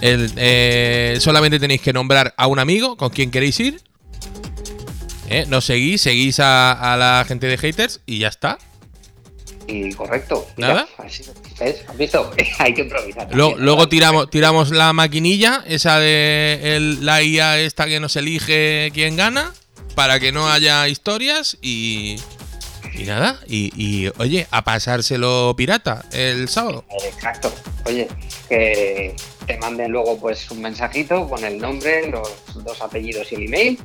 Eh, 0.00 1.16
solamente 1.20 1.58
tenéis 1.58 1.80
que 1.80 1.92
nombrar 1.92 2.34
a 2.36 2.46
un 2.46 2.58
amigo 2.58 2.96
con 2.96 3.10
quien 3.10 3.30
queréis 3.30 3.58
ir. 3.60 3.80
¿Eh? 5.28 5.46
Nos 5.48 5.64
seguís, 5.64 6.02
seguís 6.02 6.38
a, 6.40 6.96
la 6.98 7.24
gente 7.26 7.46
de 7.46 7.58
haters 7.58 8.00
y 8.06 8.18
ya 8.18 8.28
está. 8.28 8.58
Y 9.66 9.92
correcto. 9.92 10.46
¿Nada? 10.58 10.86
Así, 10.98 11.24
¿Has 11.60 11.96
visto? 11.96 12.30
Hay 12.58 12.74
que 12.74 12.82
improvisar. 12.82 13.28
Luego, 13.34 13.88
tiramos, 13.88 14.28
tiramos 14.28 14.70
la 14.70 14.92
maquinilla, 14.92 15.64
esa 15.66 15.98
de 15.98 16.98
la 17.00 17.22
IA 17.22 17.60
esta 17.60 17.86
que 17.86 18.00
nos 18.00 18.16
elige 18.16 18.90
quién 18.92 19.16
gana, 19.16 19.54
para 19.94 20.20
que 20.20 20.32
no 20.32 20.50
haya 20.50 20.86
historias 20.88 21.56
y. 21.62 22.16
Y 22.96 23.04
nada, 23.04 23.40
y, 23.46 24.08
oye, 24.18 24.46
a 24.50 24.62
pasárselo 24.62 25.54
pirata 25.56 26.04
el 26.12 26.48
sábado. 26.48 26.84
Exacto. 27.04 27.52
Oye, 27.86 28.08
que 28.48 29.16
te 29.46 29.58
manden 29.58 29.90
luego 29.90 30.18
pues 30.18 30.50
un 30.50 30.62
mensajito 30.62 31.28
con 31.28 31.44
el 31.44 31.58
nombre, 31.58 32.08
los 32.08 32.30
dos 32.54 32.80
apellidos 32.80 33.30
y 33.32 33.34
el 33.34 33.42
email 33.42 33.78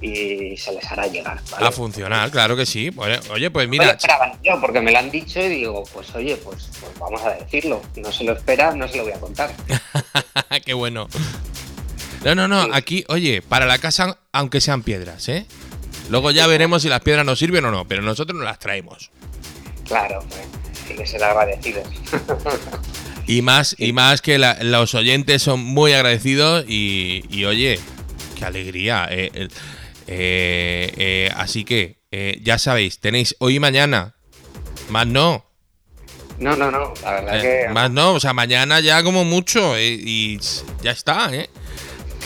y 0.00 0.56
se 0.56 0.72
les 0.72 0.84
hará 0.90 1.06
llegar. 1.06 1.40
A 1.58 1.70
funcionar, 1.70 2.30
claro 2.30 2.56
que 2.56 2.66
sí. 2.66 2.90
Oye, 3.30 3.50
pues 3.50 3.68
mira. 3.68 3.96
yo 4.42 4.60
porque 4.60 4.80
me 4.80 4.92
lo 4.92 4.98
han 4.98 5.10
dicho 5.10 5.40
y 5.40 5.48
digo, 5.48 5.84
pues 5.92 6.14
oye, 6.14 6.36
pues, 6.36 6.68
pues, 6.80 6.98
vamos 6.98 7.22
a 7.22 7.30
decirlo. 7.34 7.80
No 7.96 8.12
se 8.12 8.24
lo 8.24 8.32
espera, 8.32 8.74
no 8.74 8.88
se 8.88 8.96
lo 8.98 9.04
voy 9.04 9.12
a 9.12 9.20
contar. 9.20 9.50
Qué 10.64 10.74
bueno. 10.74 11.08
No, 12.24 12.34
no, 12.34 12.48
no. 12.48 12.68
Aquí, 12.74 13.04
oye, 13.08 13.42
para 13.42 13.66
la 13.66 13.78
casa, 13.78 14.18
aunque 14.32 14.60
sean 14.60 14.82
piedras, 14.82 15.28
¿eh? 15.28 15.46
Luego 16.08 16.30
ya 16.30 16.46
veremos 16.46 16.82
si 16.82 16.88
las 16.88 17.00
piedras 17.00 17.24
nos 17.24 17.38
sirven 17.38 17.64
o 17.64 17.70
no, 17.70 17.86
pero 17.86 18.02
nosotros 18.02 18.38
no 18.38 18.44
las 18.44 18.58
traemos. 18.58 19.10
Claro, 19.86 20.24
sí 20.86 20.94
que 20.94 21.06
ser 21.06 21.22
agradecidos. 21.22 21.88
y 23.26 23.42
más, 23.42 23.74
y 23.78 23.92
más 23.92 24.20
que 24.20 24.38
los 24.38 24.94
oyentes 24.94 25.42
son 25.42 25.60
muy 25.60 25.92
agradecidos 25.92 26.64
y, 26.68 27.24
y 27.28 27.44
oye, 27.44 27.80
qué 28.36 28.44
alegría. 28.44 29.08
Eh, 29.10 29.30
eh, 30.06 30.92
eh, 30.96 31.30
así 31.36 31.64
que, 31.64 32.02
ya 32.42 32.58
sabéis, 32.58 33.00
tenéis 33.00 33.36
hoy 33.40 33.56
y 33.56 33.60
mañana. 33.60 34.14
Más 34.88 35.06
no. 35.06 35.44
No, 36.38 36.54
no, 36.54 36.70
no, 36.70 36.92
la 37.02 37.12
verdad 37.12 37.40
que. 37.40 37.68
Más 37.72 37.90
no, 37.90 38.12
o 38.12 38.20
sea, 38.20 38.32
mañana 38.32 38.80
ya 38.80 39.02
como 39.02 39.24
mucho 39.24 39.78
y 39.78 40.38
ya 40.82 40.90
está, 40.92 41.34
¿eh? 41.34 41.50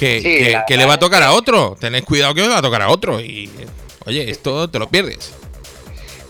Que, 0.01 0.77
le 0.77 0.87
va 0.87 0.95
a 0.95 0.99
tocar 0.99 1.23
a 1.23 1.33
otro. 1.33 1.77
Tened 1.79 2.05
cuidado 2.05 2.35
que 2.35 2.41
le 2.41 2.49
va 2.49 2.59
a 2.59 2.63
tocar 2.63 2.83
a 2.83 2.89
otro. 2.89 3.21
Y, 3.21 3.51
oye, 4.07 4.31
esto 4.31 4.69
te 4.69 4.79
lo 4.79 4.89
pierdes. 4.89 5.33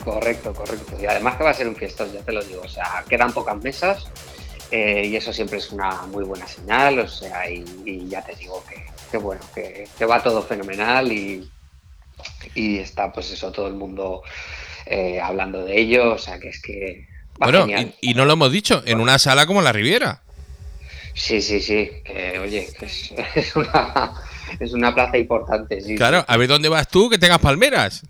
Correcto, 0.04 0.52
correcto. 0.52 0.96
Y 1.00 1.06
además 1.06 1.37
que 1.37 1.44
va 1.44 1.50
a 1.50 1.54
ser 1.54 1.68
un 1.68 1.76
fiestón, 1.76 2.12
ya 2.12 2.20
te 2.20 2.33
lo 2.33 2.42
digo. 2.42 2.62
O 2.64 2.68
sea, 2.68 3.04
quedan 3.09 3.33
pocas 3.33 3.56
mesas 3.62 4.06
y 4.72 5.16
eso 5.16 5.33
siempre 5.33 5.59
es 5.59 5.70
una 5.70 6.02
muy 6.02 6.24
buena 6.24 6.46
señal. 6.46 6.98
O 6.98 7.09
sea, 7.09 7.48
y 7.50 8.09
ya 8.09 8.22
te 8.22 8.35
digo 8.35 8.64
que, 8.68 8.90
que 9.11 9.18
bueno, 9.18 9.40
que, 9.54 9.87
va 10.04 10.22
todo 10.22 10.42
fenomenal 10.42 11.11
y, 11.11 11.48
y, 12.54 12.78
está 12.78 13.12
pues 13.12 13.30
eso, 13.30 13.50
todo 13.50 13.66
el 13.66 13.74
mundo 13.74 14.22
eh, 14.87 15.20
hablando 15.20 15.64
de 15.64 15.80
ello, 15.80 16.14
o 16.14 16.18
sea 16.18 16.38
que 16.38 16.48
es 16.48 16.62
que... 16.62 17.09
bueno, 17.38 17.66
y, 18.00 18.14
no 18.14 18.24
lo 18.24 18.35
hemos 18.35 18.52
dicho, 18.52 18.83
en 18.87 19.00
una 19.00 19.18
sala 19.18 19.46
como 19.46 19.62
la 19.62 19.72
Riviera. 19.72 20.22
Sí, 21.14 21.42
sí, 21.42 21.61
sí, 21.61 21.90
que 22.05 22.38
oye, 22.38 22.68
es, 22.81 23.12
es, 23.35 23.57
una, 23.57 24.12
es 24.59 24.73
una 24.73 24.94
plaza 24.94 25.18
importante. 25.18 25.81
Sí, 25.81 25.96
claro, 25.96 26.25
a 26.27 26.37
ver 26.37 26.49
dónde 26.49 26.68
vas 26.68 26.88
tú 26.88 27.09
que 27.09 27.18
tengas 27.18 27.38
palmeras. 27.38 28.03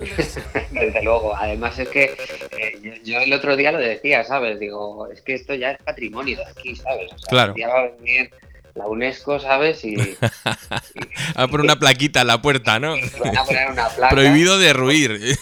Desde 0.70 1.02
luego, 1.02 1.36
además 1.36 1.78
es 1.78 1.88
que 1.88 2.16
eh, 2.56 3.00
yo, 3.04 3.18
el 3.20 3.32
otro 3.34 3.54
día 3.54 3.70
lo 3.70 3.78
decía, 3.78 4.24
¿sabes? 4.24 4.58
Digo, 4.58 5.06
es 5.08 5.20
que 5.20 5.34
esto 5.34 5.54
ya 5.54 5.72
es 5.72 5.82
patrimonio 5.82 6.38
de 6.38 6.46
aquí, 6.46 6.74
¿sabes? 6.74 7.10
claro 7.28 7.54
la 8.80 8.86
UNESCO, 8.86 9.38
¿sabes? 9.38 9.84
Y, 9.84 9.96
a 11.34 11.46
poner 11.46 11.64
una 11.64 11.78
plaquita 11.78 12.22
en 12.22 12.26
la 12.26 12.42
puerta, 12.42 12.78
¿no? 12.78 12.94
A 13.40 13.44
poner 13.44 13.70
una 13.70 13.88
placa. 13.88 14.14
Prohibido 14.14 14.58
derruir. 14.58 15.10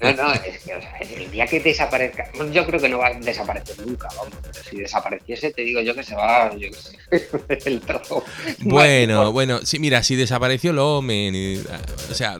no, 0.00 0.12
no, 0.14 0.32
es 0.32 0.64
que 0.64 0.74
o 0.74 0.80
sea, 0.80 0.98
el 0.98 1.30
día 1.30 1.46
que 1.46 1.60
desaparezca, 1.60 2.30
yo 2.50 2.66
creo 2.66 2.80
que 2.80 2.88
no 2.88 2.98
va 2.98 3.08
a 3.08 3.14
desaparecer 3.14 3.78
nunca, 3.86 4.08
vamos, 4.16 4.34
pero 4.42 4.64
si 4.64 4.76
desapareciese, 4.76 5.52
te 5.52 5.62
digo 5.62 5.80
yo 5.80 5.94
que 5.94 6.02
se 6.02 6.14
va, 6.14 6.54
yo 6.56 6.68
qué 6.70 7.18
sé, 7.18 7.68
el 7.68 7.80
trozo. 7.80 8.24
Bueno, 8.60 9.32
bueno, 9.32 9.60
sí, 9.64 9.78
mira, 9.78 10.02
si 10.02 10.16
desapareció 10.16 10.70
el 10.70 10.78
Omen, 10.78 11.64
o 12.10 12.14
sea, 12.14 12.38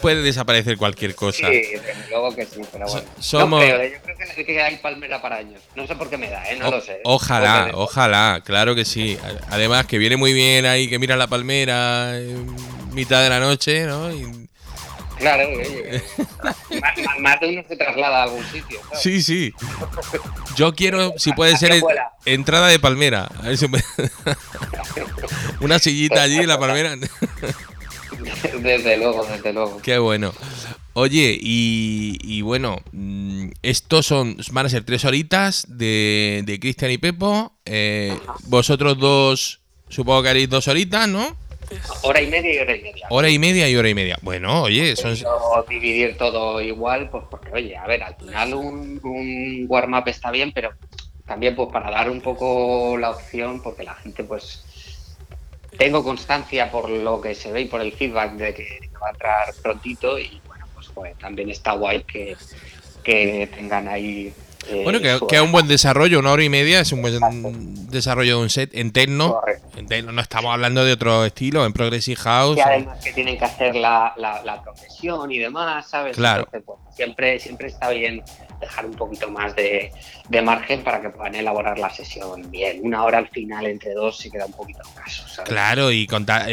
puede 0.00 0.22
desaparecer 0.22 0.76
cualquier 0.76 1.14
cosa. 1.14 1.48
Sí, 1.48 1.62
luego 2.10 2.34
que 2.34 2.46
sí, 2.46 2.60
pero 2.72 2.86
bueno. 2.86 3.06
Somos... 3.18 3.60
No 3.60 3.66
creo, 3.66 3.92
yo 3.92 3.98
creo 4.02 4.46
que, 4.46 4.62
hay 4.62 4.76
palmera 4.76 5.20
para 5.20 5.36
años. 5.36 5.60
No 5.74 5.86
sé 5.86 5.94
por 5.96 6.08
qué 6.08 6.16
me 6.16 6.30
da, 6.30 6.50
¿eh? 6.50 6.56
No 6.56 6.70
lo 6.70 6.80
sé. 6.80 7.00
Ojalá, 7.04 7.70
ojalá, 7.74 8.42
claro 8.44 8.74
que 8.74 8.84
sí. 8.84 9.18
Además, 9.48 9.79
que 9.86 9.98
viene 9.98 10.16
muy 10.16 10.32
bien 10.32 10.66
ahí, 10.66 10.88
que 10.88 10.98
mira 10.98 11.16
la 11.16 11.26
palmera 11.26 12.18
en 12.18 12.54
mitad 12.92 13.22
de 13.22 13.28
la 13.28 13.40
noche, 13.40 13.84
¿no? 13.86 14.08
Claro, 15.20 15.50
más, 17.20 17.40
de 17.40 17.48
uno 17.50 17.62
se 17.68 17.76
traslada 17.76 18.20
a 18.20 18.22
algún 18.22 18.42
sitio. 18.44 18.80
Sí, 18.94 19.22
sí. 19.22 19.52
Yo 20.56 20.74
quiero, 20.74 21.12
si 21.18 21.32
puede 21.32 21.58
ser, 21.58 21.82
entrada 22.24 22.68
de 22.68 22.78
palmera. 22.78 23.30
Una 25.60 25.78
sillita 25.78 26.22
allí 26.22 26.38
en 26.38 26.48
la 26.48 26.58
palmera. 26.58 26.96
desde 28.62 28.96
luego, 28.96 29.26
desde 29.26 29.52
luego. 29.52 29.82
Qué 29.82 29.98
bueno. 29.98 30.32
Oye, 30.94 31.38
y, 31.40 32.40
bueno, 32.40 32.78
mm, 32.92 33.50
estos 33.62 34.06
son 34.06 34.38
van 34.52 34.66
a 34.66 34.68
ser 34.70 34.84
tres 34.84 35.04
horitas 35.04 35.66
de, 35.68 36.42
de 36.46 36.58
Cristian 36.58 36.90
y 36.90 36.98
Pepo. 36.98 37.52
Eh, 37.66 38.18
vosotros 38.44 38.98
dos 38.98 39.59
Supongo 39.90 40.22
que 40.22 40.28
haréis 40.30 40.48
dos 40.48 40.66
horitas, 40.68 41.06
¿no? 41.08 41.36
Hora 42.02 42.22
y 42.22 42.26
media 42.28 42.54
y 42.54 42.58
hora 42.58 42.76
y 42.76 42.82
media. 42.82 43.06
Hora 43.10 43.28
y 43.28 43.38
media 43.38 43.68
y 43.68 43.76
hora 43.76 43.88
y 43.88 43.94
media. 43.94 44.18
Bueno, 44.22 44.62
oye, 44.62 44.96
son... 44.96 45.14
dividir 45.68 46.16
todo 46.16 46.60
igual, 46.60 47.10
pues 47.10 47.24
porque, 47.30 47.50
oye, 47.52 47.76
a 47.76 47.86
ver, 47.86 48.02
al 48.02 48.16
final 48.16 48.54
un, 48.54 49.00
un 49.02 49.66
warm-up 49.68 50.08
está 50.08 50.30
bien, 50.30 50.52
pero 50.52 50.72
también 51.26 51.54
pues 51.54 51.68
para 51.70 51.90
dar 51.90 52.10
un 52.10 52.20
poco 52.20 52.96
la 52.98 53.10
opción, 53.10 53.62
porque 53.62 53.84
la 53.84 53.94
gente 53.94 54.24
pues... 54.24 54.64
Tengo 55.78 56.02
constancia 56.02 56.70
por 56.70 56.90
lo 56.90 57.20
que 57.20 57.34
se 57.34 57.52
ve 57.52 57.62
y 57.62 57.64
por 57.66 57.80
el 57.80 57.92
feedback 57.92 58.32
de 58.32 58.54
que 58.54 58.90
va 59.00 59.06
a 59.06 59.10
entrar 59.10 59.54
prontito 59.62 60.18
y 60.18 60.40
bueno, 60.46 60.66
pues, 60.74 60.88
pues 60.92 61.16
también 61.18 61.48
está 61.48 61.72
guay 61.72 62.02
que, 62.02 62.36
que 63.02 63.48
tengan 63.54 63.88
ahí 63.88 64.34
eh, 64.68 64.82
bueno, 64.84 65.00
que, 65.00 65.18
que 65.28 65.40
un 65.40 65.52
buen 65.52 65.66
desarrollo, 65.66 66.18
una 66.18 66.32
hora 66.32 66.44
y 66.44 66.48
media 66.48 66.80
es 66.80 66.92
un 66.92 67.02
buen 67.02 67.90
desarrollo 67.90 68.36
de 68.36 68.42
un 68.42 68.50
set 68.50 68.70
en 68.74 68.92
techno. 68.92 69.40
no 70.04 70.20
estamos 70.20 70.52
hablando 70.52 70.84
de 70.84 70.92
otro 70.92 71.24
estilo, 71.24 71.64
en 71.64 71.72
Progressive 71.72 72.16
House. 72.16 72.58
Y 72.58 72.60
además 72.60 73.02
que 73.02 73.12
tienen 73.12 73.38
que 73.38 73.44
hacer 73.44 73.74
la, 73.74 74.14
la, 74.16 74.62
progresión 74.62 75.30
y 75.32 75.38
demás, 75.38 75.88
¿sabes? 75.88 76.16
Claro. 76.16 76.46
Pues, 76.50 76.78
siempre, 76.94 77.38
siempre 77.38 77.68
está 77.68 77.88
bien 77.90 78.22
dejar 78.60 78.84
un 78.84 78.92
poquito 78.92 79.30
más 79.30 79.56
de, 79.56 79.90
margen 80.42 80.84
para 80.84 81.00
que 81.00 81.08
puedan 81.08 81.34
elaborar 81.34 81.78
la 81.78 81.88
sesión 81.88 82.50
bien. 82.50 82.80
Una 82.82 83.04
hora 83.04 83.18
al 83.18 83.28
final 83.28 83.66
entre 83.66 83.94
dos 83.94 84.18
se 84.18 84.30
queda 84.30 84.44
un 84.44 84.52
poquito 84.52 84.80
escaso, 84.82 85.26
¿sabes? 85.26 85.48
Claro, 85.48 85.90
y 85.90 86.06
contar, 86.06 86.46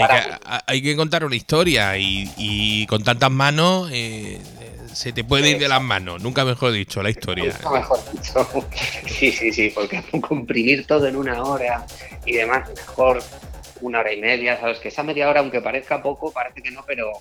hay, 0.66 0.82
que, 0.82 0.96
contar 0.96 1.26
una 1.26 1.36
historia 1.36 1.98
y, 1.98 2.32
y 2.38 2.86
con 2.88 3.04
tantas 3.04 3.32
manos. 3.32 3.90
Eh, 3.92 4.40
se 4.98 5.14
te 5.14 5.24
puede 5.24 5.52
ir 5.52 5.60
de 5.60 5.68
las 5.68 5.82
manos, 5.82 6.24
nunca 6.24 6.44
mejor 6.44 6.72
dicho, 6.72 7.04
la 7.04 7.12
historia. 7.12 7.54
Nunca 7.54 7.70
mejor 7.70 8.00
dicho. 8.12 8.48
Sí, 9.08 9.32
sí, 9.32 9.52
sí, 9.54 9.72
porque 9.74 10.02
comprimir 10.22 10.86
todo 10.88 11.08
en 11.08 11.16
una 11.16 11.44
hora 11.44 11.86
y 12.26 12.34
demás, 12.34 12.68
mejor 12.76 13.24
una 13.82 14.00
hora 14.00 14.12
y 14.12 14.20
media, 14.20 14.60
¿sabes? 14.60 14.80
Que 14.80 14.88
esa 14.88 15.04
media 15.04 15.30
hora, 15.30 15.40
aunque 15.42 15.62
parezca 15.62 16.02
poco, 16.02 16.32
parece 16.32 16.62
que 16.64 16.72
no, 16.72 16.84
pero 16.86 17.12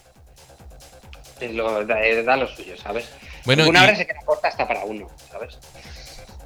lo, 1.53 1.85
da, 1.85 2.37
lo 2.37 2.49
suyo, 2.49 2.77
¿sabes? 2.77 3.09
Bueno, 3.45 3.69
una 3.69 3.83
hora 3.83 3.95
se 3.95 4.07
queda 4.07 4.21
corta 4.25 4.49
hasta 4.49 4.67
para 4.67 4.85
uno, 4.85 5.07
¿sabes? 5.31 5.59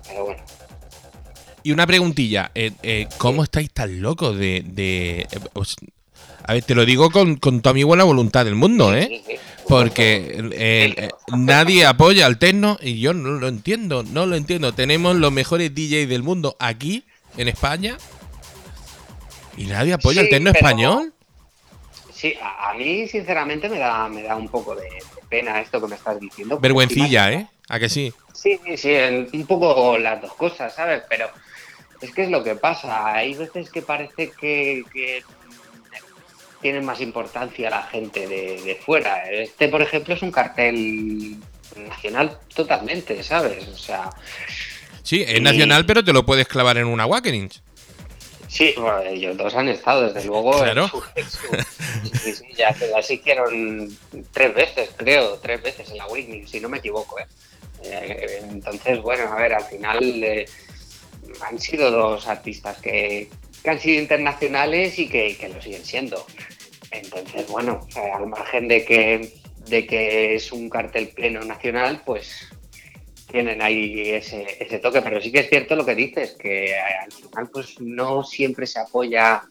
Pero 0.08 0.24
bueno. 0.24 0.42
y 1.62 1.72
una 1.72 1.86
preguntilla. 1.86 2.50
Eh, 2.54 2.72
eh, 2.82 3.06
¿Cómo 3.18 3.44
estáis 3.44 3.70
tan 3.72 4.02
locos 4.02 4.36
de. 4.36 4.62
de 4.66 5.20
eh, 5.20 5.26
os- 5.52 5.76
a 6.44 6.54
ver, 6.54 6.64
te 6.64 6.74
lo 6.74 6.84
digo 6.84 7.10
con, 7.10 7.36
con 7.36 7.60
toda 7.62 7.74
mi 7.74 7.84
buena 7.84 8.02
voluntad 8.02 8.44
del 8.44 8.56
mundo, 8.56 8.92
¿eh? 8.94 9.06
Sí, 9.06 9.22
sí. 9.26 9.36
Porque 9.70 10.16
eh, 10.52 10.94
eh, 10.98 11.08
nadie 11.36 11.86
apoya 11.86 12.26
al 12.26 12.38
techno 12.38 12.76
y 12.82 13.00
yo 13.00 13.14
no 13.14 13.30
lo 13.38 13.48
entiendo, 13.48 14.02
no 14.02 14.26
lo 14.26 14.36
entiendo. 14.36 14.74
Tenemos 14.74 15.16
los 15.16 15.30
mejores 15.32 15.74
DJs 15.74 16.08
del 16.08 16.22
mundo 16.22 16.56
aquí, 16.58 17.04
en 17.36 17.48
España, 17.48 17.96
y 19.56 19.66
nadie 19.66 19.92
apoya 19.92 20.20
Sí, 20.22 20.26
al 20.26 20.28
techno 20.30 20.52
pero- 20.52 20.66
español. 20.66 21.12
Sí, 22.12 22.34
a, 22.42 22.70
a 22.70 22.74
mí 22.74 23.08
sinceramente 23.08 23.68
me 23.68 23.78
da, 23.78 24.08
me 24.08 24.22
da 24.22 24.36
un 24.36 24.48
poco 24.48 24.74
de, 24.74 24.82
de 24.82 25.00
pena 25.28 25.60
esto 25.60 25.80
que 25.80 25.86
me 25.88 25.94
estás 25.96 26.20
diciendo. 26.20 26.58
Vergüencilla, 26.58 27.32
¿eh? 27.32 27.46
¿A 27.68 27.78
que 27.78 27.88
sí? 27.88 28.12
Sí, 28.34 28.58
sí, 28.76 28.92
un 29.32 29.46
poco 29.46 29.96
las 29.96 30.20
dos 30.20 30.34
cosas, 30.34 30.74
¿sabes? 30.74 31.02
Pero 31.08 31.28
es 32.02 32.10
que 32.12 32.24
es 32.24 32.28
lo 32.30 32.42
que 32.42 32.56
pasa. 32.56 33.14
Hay 33.14 33.34
veces 33.34 33.70
que 33.70 33.80
parece 33.82 34.32
que, 34.38 34.82
que 34.92 35.22
tiene 36.60 36.80
más 36.80 37.00
importancia 37.00 37.70
la 37.70 37.82
gente 37.84 38.26
de, 38.26 38.60
de 38.62 38.74
fuera. 38.76 39.30
Este, 39.30 39.68
por 39.68 39.82
ejemplo, 39.82 40.14
es 40.14 40.22
un 40.22 40.30
cartel 40.32 41.36
nacional 41.76 42.38
totalmente, 42.54 43.22
¿sabes? 43.22 43.66
O 43.68 43.76
sea, 43.78 44.10
Sí, 45.02 45.22
es 45.26 45.38
Y- 45.38 45.40
nacional, 45.40 45.86
pero 45.86 46.04
te 46.04 46.12
lo 46.12 46.24
puedes 46.26 46.46
clavar 46.46 46.76
en 46.78 46.86
una 46.86 47.04
Awakenings. 47.04 47.62
sí, 48.48 48.74
bueno, 48.76 49.00
ellos 49.02 49.36
dos 49.36 49.54
han 49.54 49.68
estado, 49.68 50.12
desde 50.12 50.26
luego. 50.28 50.52
Claro. 50.62 50.88
su- 50.88 51.00
su- 51.00 52.18
sí, 52.18 52.32
sí, 52.34 52.44
ya, 52.56 52.74
se 52.74 53.14
hicieron 53.14 53.96
tres 54.32 54.54
veces, 54.54 54.90
creo, 54.96 55.38
tres 55.38 55.62
veces 55.62 55.88
en 55.90 55.96
la 55.98 56.06
Whitney, 56.08 56.46
si 56.46 56.60
no 56.60 56.68
me 56.68 56.78
equivoco, 56.78 57.18
¿eh? 57.18 57.26
Eh, 57.82 58.42
Entonces, 58.50 59.00
bueno, 59.00 59.32
a 59.32 59.36
ver, 59.36 59.54
al 59.54 59.64
final 59.64 59.98
eh, 60.22 60.46
han 61.48 61.58
sido 61.58 61.90
dos 61.90 62.28
artistas 62.28 62.76
que, 62.78 63.30
que 63.62 63.70
han 63.70 63.80
sido 63.80 64.00
internacionales 64.02 64.98
y 64.98 65.08
que, 65.08 65.36
que 65.38 65.48
lo 65.48 65.62
siguen 65.62 65.84
siendo. 65.84 66.26
Entonces, 66.92 67.46
bueno, 67.48 67.80
eh, 67.96 68.10
al 68.12 68.26
margen 68.26 68.68
de 68.68 68.84
que, 68.84 69.32
de 69.68 69.86
que 69.86 70.34
es 70.34 70.52
un 70.52 70.68
cartel 70.68 71.08
pleno 71.08 71.40
nacional, 71.42 72.02
pues 72.04 72.48
tienen 73.30 73.62
ahí 73.62 74.10
ese, 74.10 74.44
ese 74.58 74.78
toque. 74.80 75.00
Pero 75.02 75.20
sí 75.20 75.30
que 75.30 75.40
es 75.40 75.48
cierto 75.48 75.76
lo 75.76 75.84
que 75.86 75.94
dices, 75.94 76.32
que 76.38 76.74
al 76.76 77.12
final 77.12 77.48
pues 77.52 77.80
no 77.80 78.24
siempre 78.24 78.66
se 78.66 78.80
apoya 78.80 79.42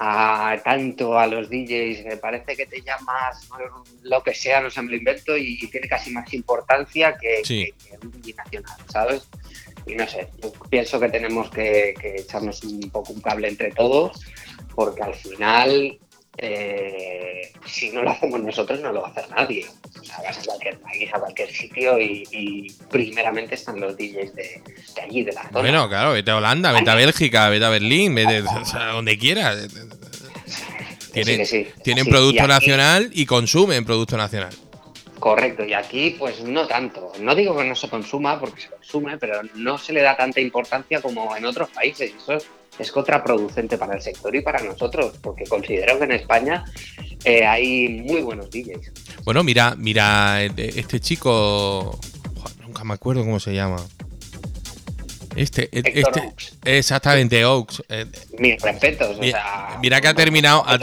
a 0.00 0.56
tanto 0.64 1.16
a 1.16 1.26
los 1.28 1.48
DJs, 1.48 2.04
me 2.04 2.16
parece 2.16 2.56
que 2.56 2.66
te 2.66 2.80
llamas 2.82 3.48
lo 4.02 4.22
que 4.24 4.34
sea, 4.34 4.60
no 4.60 4.68
sé, 4.68 4.82
me 4.82 4.90
lo 4.90 4.96
invento 4.96 5.36
y, 5.36 5.56
y 5.60 5.68
tiene 5.68 5.86
casi 5.86 6.10
más 6.10 6.32
importancia 6.34 7.16
que, 7.16 7.44
Sí. 7.44 7.72
que- 7.78 7.90
que 7.98 8.06
un 8.06 8.20
DJ 8.20 8.34
nacional, 8.36 8.76
¿sabes? 8.92 9.28
Y 9.86 9.94
no 9.94 10.04
sé, 10.08 10.28
yo 10.42 10.52
pienso 10.68 10.98
que 10.98 11.10
tenemos 11.10 11.48
que, 11.50 11.94
que 12.00 12.16
echarnos 12.16 12.64
un 12.64 12.80
poco 12.90 13.12
un 13.12 13.20
cable 13.20 13.46
entre 13.48 13.70
todos, 13.70 14.20
porque 14.74 15.02
al 15.02 15.14
final, 15.14 15.96
eh, 16.38 17.52
si 17.66 17.90
no 17.90 18.02
lo 18.02 18.10
hacemos 18.10 18.40
nosotros, 18.42 18.80
no 18.80 18.92
lo 18.92 19.02
va 19.02 19.08
a 19.08 19.10
hacer 19.12 19.30
nadie. 19.30 19.66
O 20.00 20.04
sea, 20.04 20.18
vas 20.22 20.38
a 20.38 20.42
cualquier 20.44 20.78
país, 20.78 21.10
a 21.12 21.18
cualquier 21.20 21.50
sitio 21.52 22.00
y, 22.00 22.24
y 22.30 22.72
primeramente 22.90 23.54
están 23.54 23.80
los 23.80 23.96
DJs 23.96 24.34
de, 24.34 24.62
de 24.94 25.00
allí, 25.02 25.22
de 25.22 25.32
la 25.32 25.42
zona. 25.44 25.60
Bueno, 25.60 25.88
claro, 25.88 26.12
vete 26.12 26.30
a 26.30 26.36
Holanda, 26.36 26.72
vete 26.72 26.90
a 26.90 26.94
Bélgica, 26.94 27.48
vete 27.48 27.64
a 27.64 27.70
Berlín, 27.70 28.14
vete 28.14 28.42
o 28.42 28.64
sea, 28.64 28.86
donde 28.88 29.16
quieras. 29.18 29.68
Sí, 30.46 31.22
Tienen, 31.22 31.46
sí. 31.46 31.68
tienen 31.84 32.06
producto 32.06 32.34
y 32.36 32.38
aquí- 32.40 32.48
nacional 32.48 33.10
y 33.12 33.24
consumen 33.26 33.84
producto 33.84 34.16
nacional. 34.16 34.52
Correcto, 35.18 35.64
y 35.64 35.72
aquí 35.72 36.16
pues 36.18 36.42
no 36.42 36.66
tanto. 36.66 37.12
No 37.20 37.34
digo 37.34 37.56
que 37.56 37.64
no 37.64 37.74
se 37.74 37.88
consuma, 37.88 38.38
porque 38.38 38.62
se 38.62 38.68
consume, 38.68 39.18
pero 39.18 39.40
no 39.54 39.78
se 39.78 39.92
le 39.92 40.02
da 40.02 40.16
tanta 40.16 40.40
importancia 40.40 41.00
como 41.00 41.34
en 41.36 41.44
otros 41.44 41.70
países. 41.70 42.12
Y 42.12 42.16
eso 42.16 42.34
es, 42.34 42.46
es 42.78 42.92
contraproducente 42.92 43.78
para 43.78 43.94
el 43.94 44.02
sector 44.02 44.34
y 44.34 44.42
para 44.42 44.62
nosotros, 44.62 45.18
porque 45.22 45.44
considero 45.44 45.98
que 45.98 46.04
en 46.04 46.12
España 46.12 46.64
eh, 47.24 47.46
hay 47.46 47.88
muy 47.88 48.22
buenos 48.22 48.50
DJs. 48.50 48.92
Bueno, 49.24 49.42
mira, 49.42 49.74
mira, 49.76 50.44
eh, 50.44 50.52
este 50.56 51.00
chico. 51.00 51.98
Nunca 52.60 52.84
me 52.84 52.94
acuerdo 52.94 53.22
cómo 53.22 53.40
se 53.40 53.54
llama. 53.54 53.76
Este, 55.36 55.64
eh, 55.64 55.82
Héctor 55.84 55.96
este 55.96 56.20
Oaks. 56.20 56.52
exactamente, 56.64 57.44
Oaks. 57.44 57.82
Eh, 57.88 58.06
Mis 58.38 58.60
respetos. 58.62 59.16
o 59.16 59.20
mira, 59.20 59.42
sea, 59.42 59.78
mira 59.80 60.00
que 60.00 60.08
ha 60.08 60.14
terminado. 60.14 60.64
ha 60.66 60.78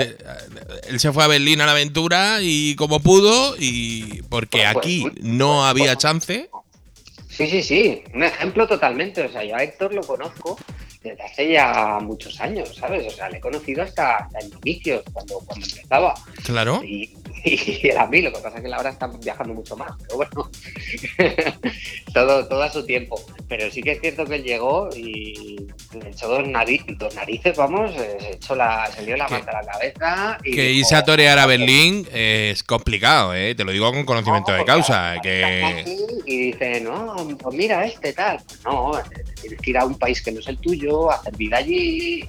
él 0.88 1.00
se 1.00 1.12
fue 1.14 1.24
a 1.24 1.28
Berlín 1.28 1.62
a 1.62 1.66
la 1.66 1.72
aventura 1.72 2.40
y 2.42 2.76
como 2.76 3.00
pudo, 3.00 3.56
y 3.58 4.22
porque 4.24 4.64
Pues, 4.64 4.76
aquí 4.76 5.02
pues, 5.02 5.24
no 5.24 5.66
había 5.66 5.94
pues, 5.94 5.98
chance. 6.00 6.50
Sí, 7.30 7.48
sí, 7.48 7.64
sí, 7.64 8.04
un 8.14 8.24
ejemplo 8.24 8.68
totalmente. 8.68 9.24
O 9.26 9.32
sea, 9.32 9.44
yo 9.44 9.56
a 9.56 9.64
Héctor 9.64 9.94
lo 9.94 10.02
conozco 10.02 10.58
desde 11.02 11.24
hace 11.24 11.52
ya 11.52 12.00
muchos 12.02 12.40
años, 12.42 12.76
¿sabes? 12.76 13.08
O 13.08 13.16
sea, 13.16 13.30
le 13.30 13.38
he 13.38 13.42
conocido 13.42 13.82
hasta, 13.84 14.18
hasta 14.18 14.40
en 14.40 14.52
inicios, 14.66 15.02
cuando, 15.12 15.40
cuando 15.40 15.66
empezaba. 15.66 16.14
Claro. 16.44 16.82
Y, 16.84 17.16
y 17.46 17.88
era 17.88 18.04
a 18.04 18.08
mí, 18.08 18.22
lo 18.22 18.32
que 18.32 18.40
pasa 18.40 18.56
es 18.58 18.62
que 18.62 18.68
él 18.68 18.74
ahora 18.74 18.90
está 18.92 19.08
viajando 19.08 19.54
mucho 19.54 19.76
más, 19.78 19.92
pero 20.02 20.18
bueno, 20.18 20.50
todo, 22.14 22.48
todo 22.48 22.64
a 22.64 22.72
su 22.72 22.86
tiempo. 22.86 23.22
Pero 23.48 23.70
sí 23.72 23.82
que 23.82 23.92
es 23.94 24.02
cierto 24.02 24.26
que 24.26 24.36
él 24.36 24.44
llegó 24.44 24.90
y 24.96 25.68
le 26.02 26.10
echó 26.10 26.28
dos, 26.28 26.44
nariz- 26.48 26.86
dos 26.98 27.14
narices, 27.16 27.58
vamos, 27.58 27.92
eh, 27.96 28.18
se, 28.20 28.32
echó 28.36 28.56
la, 28.56 28.90
se 28.92 29.04
lió 29.04 29.18
la 29.18 29.28
manta 29.28 29.52
a 29.52 29.62
la 29.64 29.72
cabeza. 29.72 30.38
Y 30.44 30.52
Que 30.56 30.62
dijo, 30.68 30.80
irse 30.80 30.96
a 30.96 31.04
torear 31.04 31.38
a 31.40 31.46
Berlín 31.46 32.08
es 32.14 32.64
complicado, 32.64 33.34
¿eh? 33.36 33.56
Te 33.56 33.64
lo 33.64 33.72
digo 33.72 33.92
con 33.92 34.06
conocimiento 34.06 34.52
"No, 34.52 34.58
de 34.58 34.66
causa. 34.66 35.16
Que. 35.22 35.60
estás 35.62 35.82
aquí", 35.82 35.98
Y 36.26 36.38
dice, 36.52 36.82
no, 36.82 37.16
pues 37.40 37.56
mira 37.56 37.86
este 37.86 38.14
tal. 38.14 38.40
Pues 38.48 38.64
no, 38.64 38.98
eh, 38.98 39.04
tienes 39.42 39.60
que 39.62 39.70
ir 39.72 39.78
a 39.78 39.86
un 39.86 39.96
país 39.98 40.22
que 40.22 40.32
no 40.32 40.40
es 40.40 40.48
el 40.48 40.58
tuyo, 40.58 41.12
hacer 41.12 41.36
vida 41.36 41.58
allí, 41.58 42.24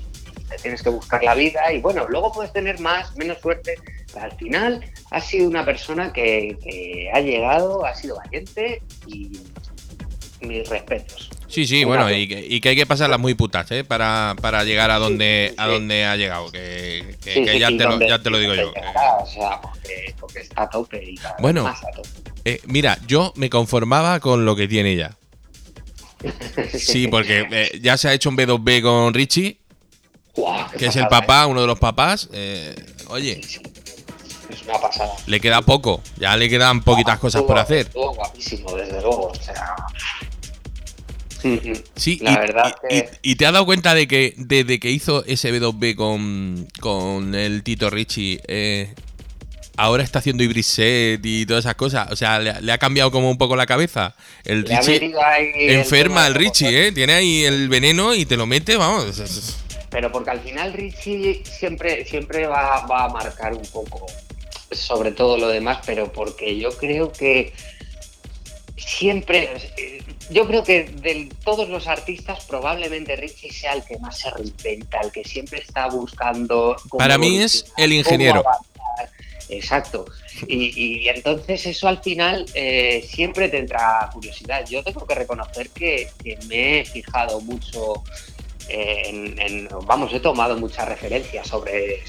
te 0.57 0.63
tienes 0.63 0.83
que 0.83 0.91
buscar 0.91 1.23
la 1.23 1.35
vida 1.35 1.73
y 1.73 1.81
bueno, 1.81 2.07
luego 2.09 2.33
puedes 2.33 2.53
tener 2.53 2.79
más, 2.81 3.15
menos 3.17 3.39
suerte. 3.41 3.75
Pero 4.13 4.25
al 4.27 4.33
final 4.37 4.85
ha 5.11 5.21
sido 5.21 5.49
una 5.49 5.65
persona 5.65 6.13
que, 6.13 6.57
que 6.63 7.11
ha 7.13 7.21
llegado, 7.21 7.85
ha 7.87 7.95
sido 7.95 8.17
valiente 8.17 8.83
y 9.07 9.31
mis 10.41 10.69
respetos. 10.69 11.31
Sí, 11.49 11.67
sí, 11.67 11.85
bueno, 11.85 12.11
y 12.11 12.27
que, 12.27 12.47
y 12.49 12.61
que 12.61 12.71
hay 12.71 12.77
que 12.77 12.87
pasarlas 12.87 13.21
muy 13.21 13.35
putas, 13.35 13.71
¿eh? 13.71 13.85
Para, 13.85 14.35
para 14.41 14.65
llegar 14.65 14.91
a 14.91 14.99
donde, 14.99 15.53
a 15.59 15.67
sí. 15.67 15.71
donde 15.73 16.05
ha 16.07 16.17
llegado. 16.17 16.51
Que, 16.51 17.17
ya, 17.59 17.69
te 17.69 17.85
lo, 17.85 17.91
donde- 17.91 18.09
ya 18.09 18.23
te 18.23 18.31
lo 18.31 18.39
digo 18.39 18.55
yo. 18.55 18.73
llegará, 18.73 19.17
O 19.19 19.27
sea, 19.27 19.61
porque, 19.61 20.15
porque 20.19 20.41
está 20.41 20.63
a 20.63 20.71
tope 20.71 21.03
y 21.05 21.15
cada 21.17 21.35
vez 21.35 21.43
Bueno. 21.43 21.65
más 21.65 21.85
a 21.85 21.91
tope. 21.91 22.09
Eh, 22.45 22.61
mira, 22.67 22.99
yo 23.07 23.33
me 23.37 23.51
conformaba 23.51 24.19
con 24.21 24.45
lo 24.45 24.57
que 24.57 24.67
tiene 24.67 24.97
ya. 24.97 25.17
Sí, 26.73 27.09
porque 27.09 27.47
eh, 27.51 27.79
ya 27.81 27.97
se 27.97 28.09
ha 28.09 28.15
hecho 28.15 28.29
un 28.31 28.37
B2B 28.37 28.81
con 28.83 29.13
Richie, 29.15 29.59
Que 30.79 30.87
es 30.87 30.97
el 30.97 31.09
papá, 31.09 31.47
uno 31.47 31.61
de 31.61 31.67
los 31.67 31.79
papás. 31.79 32.29
Eh, 32.33 32.75
oye, 33.09 33.33
¿eh? 33.33 33.41
Es 34.51 34.63
una 34.65 34.79
pasada. 34.81 35.11
le 35.27 35.41
queda 35.41 35.63
poco, 35.63 36.03
ya 36.17 36.37
le 36.37 36.49
quedan 36.49 36.83
poquitas 36.83 37.19
cosas 37.19 37.43
por 37.43 37.59
hacer. 37.59 37.87
Estuvo 37.87 38.13
guapísimo, 38.15 38.75
desde 38.77 39.01
luego. 39.01 39.29
O 39.29 39.35
sea. 39.35 39.75
Ujú. 41.45 41.73
Sí, 41.97 42.19
La 42.23 42.33
y, 42.33 42.37
verdad 42.37 42.75
y- 42.89 42.89
que- 42.89 43.11
y- 43.23 43.33
y 43.33 43.37
te 43.37 43.47
has 43.47 43.53
dado 43.53 43.65
cuenta 43.67 43.95
de 43.95 44.07
que 44.09 44.35
desde 44.37 44.79
que 44.81 44.91
hizo 44.91 45.25
ese 45.27 45.53
B2B 45.53 45.95
con, 45.97 46.69
con 46.81 47.35
el 47.35 47.63
Tito 47.63 47.91
Richie, 47.91 48.41
eh, 48.47 48.95
ahora 49.77 50.03
está 50.03 50.19
haciendo 50.21 50.43
hybrid 50.45 50.63
set 50.63 51.21
y 51.25 51.45
todas 51.47 51.65
esas 51.65 51.75
cosas. 51.75 52.11
O 52.13 52.17
sea, 52.17 52.39
le, 52.39 52.61
le 52.61 52.73
ha 52.73 52.79
cambiado 52.79 53.11
como 53.11 53.31
un 53.31 53.39
poco 53.39 53.57
la 53.57 53.67
cabeza. 53.67 54.15
El 54.45 54.65
Richie 54.67 55.13
el 55.67 55.71
enferma 55.71 56.27
al 56.27 56.33
de 56.35 56.39
Richie, 56.39 56.87
¿eh? 56.89 56.93
Tiene 56.93 57.15
ahí 57.15 57.45
el 57.45 57.69
veneno 57.69 58.15
y 58.15 58.25
te 58.27 58.37
lo 58.37 58.47
mete, 58.47 58.77
vamos. 58.77 59.21
Pero 59.93 60.11
porque 60.11 60.31
al 60.31 60.41
final 60.41 60.73
Richie 60.73 61.45
siempre, 61.45 62.05
siempre 62.05 62.47
va, 62.47 62.87
va 62.87 63.05
a 63.05 63.09
marcar 63.09 63.55
un 63.55 63.67
poco 63.67 64.07
sobre 64.71 65.13
todo 65.13 65.37
lo 65.37 65.49
demás, 65.49 65.81
pero 65.85 66.11
porque 66.11 66.59
yo 66.59 66.71
creo 66.77 67.13
que 67.13 67.53
siempre, 68.77 69.51
eh, 69.77 70.03
yo 70.31 70.47
creo 70.47 70.65
que 70.65 70.85
de 70.85 71.29
todos 71.45 71.69
los 71.69 71.87
artistas 71.87 72.45
probablemente 72.47 73.17
Richie 73.17 73.53
sea 73.53 73.75
el 73.75 73.85
que 73.85 73.99
más 73.99 74.19
se 74.19 74.31
reinventa, 74.31 74.99
el 75.01 75.13
que 75.13 75.25
siempre 75.25 75.61
está 75.61 75.89
buscando... 75.89 76.75
Para 76.97 77.19
mí 77.19 77.39
es 77.43 77.67
el 77.77 77.93
ingeniero. 77.93 78.43
Exacto. 79.51 80.07
Y, 80.49 81.03
y 81.03 81.09
entonces 81.11 81.67
eso 81.67 81.87
al 81.87 82.03
final 82.03 82.47
eh, 82.55 83.07
siempre 83.07 83.51
te 83.51 83.59
entra 83.59 84.09
curiosidad. 84.11 84.65
Yo 84.67 84.83
tengo 84.83 85.07
que 85.07 85.15
reconocer 85.15 85.69
que, 85.69 86.09
que 86.25 86.39
me 86.47 86.81
he 86.81 86.85
fijado 86.87 87.41
mucho 87.43 88.03
en- 88.69 89.69
vamos, 89.87 90.13
he 90.13 90.21
tomado 90.21 90.57
muchas 90.57 90.89
referencias 90.89 91.47
sobre, 91.47 92.01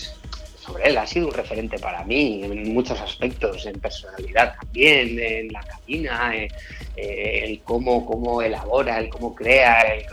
sobre 0.59 0.89
él. 0.89 0.97
Ha 0.97 1.07
sido 1.07 1.27
un 1.27 1.33
referente 1.33 1.77
para 1.79 2.03
mí 2.03 2.41
en 2.43 2.73
muchos 2.73 2.99
aspectos, 3.01 3.65
en 3.65 3.79
personalidad 3.79 4.55
también, 4.59 5.19
en 5.19 5.51
la 5.51 5.61
cabina, 5.63 6.31
eh, 6.35 6.47
eh, 6.95 7.41
el 7.45 7.61
cómo, 7.63 8.05
cómo 8.05 8.41
elabora, 8.41 8.99
el 8.99 9.09
cómo 9.09 9.33
crea, 9.35 9.81
el, 9.81 10.05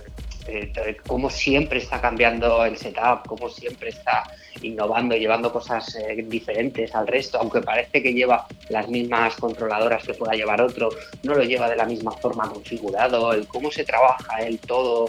el- 0.46 0.96
cómo 1.07 1.31
siempre 1.31 1.79
está 1.79 2.00
cambiando 2.00 2.64
el 2.64 2.76
setup, 2.76 3.26
cómo 3.26 3.48
siempre 3.48 3.90
está 3.90 4.24
innovando, 4.62 5.14
llevando 5.16 5.53
cosas 5.53 5.94
eh, 5.96 6.24
diferentes 6.26 6.94
al 6.94 7.07
resto, 7.07 7.38
aunque 7.38 7.61
parece 7.62 8.03
que 8.03 8.12
lleva 8.12 8.46
las 8.68 8.88
mismas 8.88 9.37
controladoras 9.37 10.03
que 10.05 10.14
pueda 10.14 10.33
llevar 10.35 10.61
otro, 10.61 10.88
no 11.22 11.35
lo 11.35 11.42
lleva 11.44 11.68
de 11.68 11.76
la 11.76 11.85
misma 11.87 12.11
forma 12.12 12.48
configurado, 12.48 13.33
el 13.33 13.46
cómo 13.46 13.70
se 13.70 13.85
trabaja 13.85 14.38
él 14.38 14.59
todo 14.59 15.07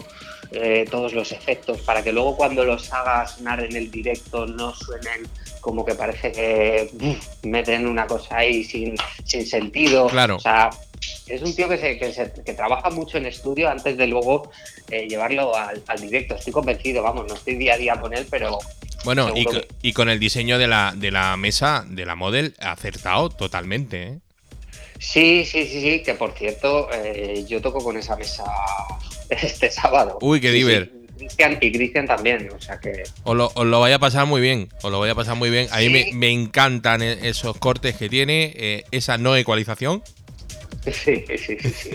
eh, 0.54 0.86
todos 0.90 1.12
los 1.12 1.32
efectos 1.32 1.80
para 1.80 2.02
que 2.02 2.12
luego 2.12 2.36
cuando 2.36 2.64
los 2.64 2.92
haga 2.92 3.26
sonar 3.26 3.64
en 3.64 3.76
el 3.76 3.90
directo 3.90 4.46
no 4.46 4.74
suenen 4.74 5.28
como 5.60 5.84
que 5.84 5.94
parece 5.94 6.32
que 6.32 7.18
meten 7.42 7.86
una 7.86 8.06
cosa 8.06 8.38
ahí 8.38 8.64
sin, 8.64 8.96
sin 9.24 9.46
sentido. 9.46 10.08
Claro. 10.08 10.36
O 10.36 10.40
sea, 10.40 10.70
es 11.26 11.40
un 11.42 11.54
tío 11.54 11.68
que, 11.68 11.78
se, 11.78 11.98
que, 12.44 12.54
trabaja 12.54 12.90
mucho 12.90 13.16
en 13.16 13.26
estudio 13.26 13.70
antes 13.70 13.96
de 13.96 14.06
luego 14.06 14.50
eh, 14.90 15.06
llevarlo 15.08 15.54
al, 15.56 16.00
directo. 16.00 16.34
Estoy 16.34 16.52
convencido, 16.52 17.02
vamos, 17.02 17.26
no 17.28 17.34
estoy 17.34 17.54
día 17.54 17.74
a 17.74 17.78
día 17.78 18.00
con 18.00 18.12
él, 18.12 18.26
pero. 18.30 18.58
Bueno, 19.04 19.32
y, 19.82 19.92
con 19.92 20.08
el 20.08 20.20
diseño 20.20 20.58
de 20.58 20.68
la, 20.68 20.92
de 20.96 21.10
la 21.10 21.36
mesa, 21.36 21.84
de 21.88 22.06
la 22.06 22.14
model, 22.14 22.54
acertado 22.60 23.30
totalmente, 23.30 24.02
¿eh? 24.02 24.18
Sí, 24.98 25.44
sí, 25.44 25.66
sí, 25.66 25.80
sí, 25.80 26.02
que 26.04 26.14
por 26.14 26.30
cierto, 26.32 26.88
eh, 26.92 27.44
yo 27.48 27.60
toco 27.60 27.82
con 27.82 27.96
esa 27.96 28.14
mesa 28.14 28.44
este 29.42 29.70
sábado. 29.70 30.18
Uy, 30.20 30.40
qué 30.40 30.50
diver. 30.50 30.92
y 31.60 31.72
Cristian 31.72 32.06
también, 32.06 32.48
o 32.54 32.60
sea 32.60 32.78
que... 32.78 33.04
Os 33.24 33.36
lo, 33.36 33.52
os 33.54 33.66
lo, 33.66 33.80
vaya 33.80 33.96
a 33.96 33.98
pasar 33.98 34.26
muy 34.26 34.40
bien, 34.40 34.68
os 34.82 34.90
lo 34.90 35.00
vaya 35.00 35.12
a 35.12 35.16
pasar 35.16 35.36
muy 35.36 35.50
bien. 35.50 35.68
A 35.70 35.78
mí 35.78 36.12
me, 36.12 36.30
encantan 36.30 37.02
e, 37.02 37.28
esos 37.28 37.56
cortes 37.58 37.96
que 37.96 38.08
tiene, 38.08 38.52
eh, 38.56 38.84
esa 38.90 39.18
no 39.18 39.36
ecualización. 39.36 40.02
Sí, 40.84 41.24
sí, 41.26 41.38
sí, 41.38 41.70
sí. 41.70 41.90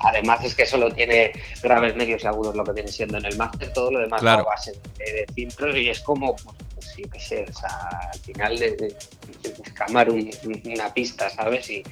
Además 0.00 0.44
es 0.44 0.54
que 0.54 0.64
solo 0.64 0.90
tiene 0.92 1.32
graves, 1.62 1.96
medios 1.96 2.22
y 2.22 2.26
agudos 2.26 2.54
lo 2.54 2.64
que 2.64 2.72
viene 2.72 2.90
siendo 2.90 3.18
en 3.18 3.24
el 3.24 3.36
máster, 3.36 3.72
todo 3.72 3.90
lo 3.90 3.98
demás 3.98 4.20
claro. 4.20 4.42
a 4.42 4.44
base 4.44 4.72
de, 4.98 5.26
de 5.34 5.80
y 5.80 5.88
es 5.88 6.00
como, 6.00 6.36
pues, 6.36 6.56
pues, 6.74 6.96
yo 6.96 7.10
qué 7.10 7.20
sé, 7.20 7.46
o 7.48 7.52
sea, 7.52 7.88
al 8.12 8.18
final 8.20 8.58
de, 8.58 8.70
de, 8.76 10.72
una 10.72 10.94
pista, 10.94 11.28
¿sabes? 11.30 11.68
Y, 11.70 11.82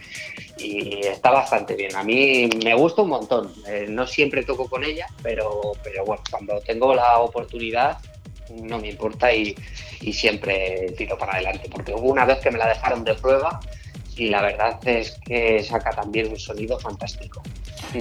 y, 0.59 1.01
está 1.07 1.31
bastante 1.31 1.75
bien. 1.75 1.95
A 1.97 2.05
mí 2.05 2.49
me 2.65 2.75
gusta 2.75 3.03
un 3.03 3.09
montón. 3.09 3.53
Eh, 3.67 3.87
no 3.89 4.07
siempre 4.07 4.45
toco 4.45 4.69
con 4.69 4.85
ella, 4.85 5.07
pero, 5.23 5.73
pero 5.83 6.05
bueno, 6.05 6.23
cuando 6.31 6.61
tengo 6.61 6.95
la 6.95 7.19
oportunidad 7.19 7.99
no 8.63 8.79
me 8.79 8.89
importa 8.89 9.35
y, 9.35 9.57
y 10.01 10.13
siempre 10.13 10.93
tiro 10.97 11.19
para 11.19 11.35
adelante, 11.35 11.69
porque 11.69 11.93
hubo 11.93 12.11
una 12.11 12.25
vez 12.25 12.39
que 12.39 12.51
me 12.53 12.59
la 12.59 12.69
dejaron 12.69 13.03
de 13.05 13.15
prueba 13.15 13.61
y 14.17 14.29
la 14.29 14.43
verdad 14.43 14.79
es 14.87 15.19
que 15.25 15.63
saca 15.63 15.91
también 15.91 16.29
un 16.29 16.39
sonido 16.39 16.79
fantástico. 16.79 17.43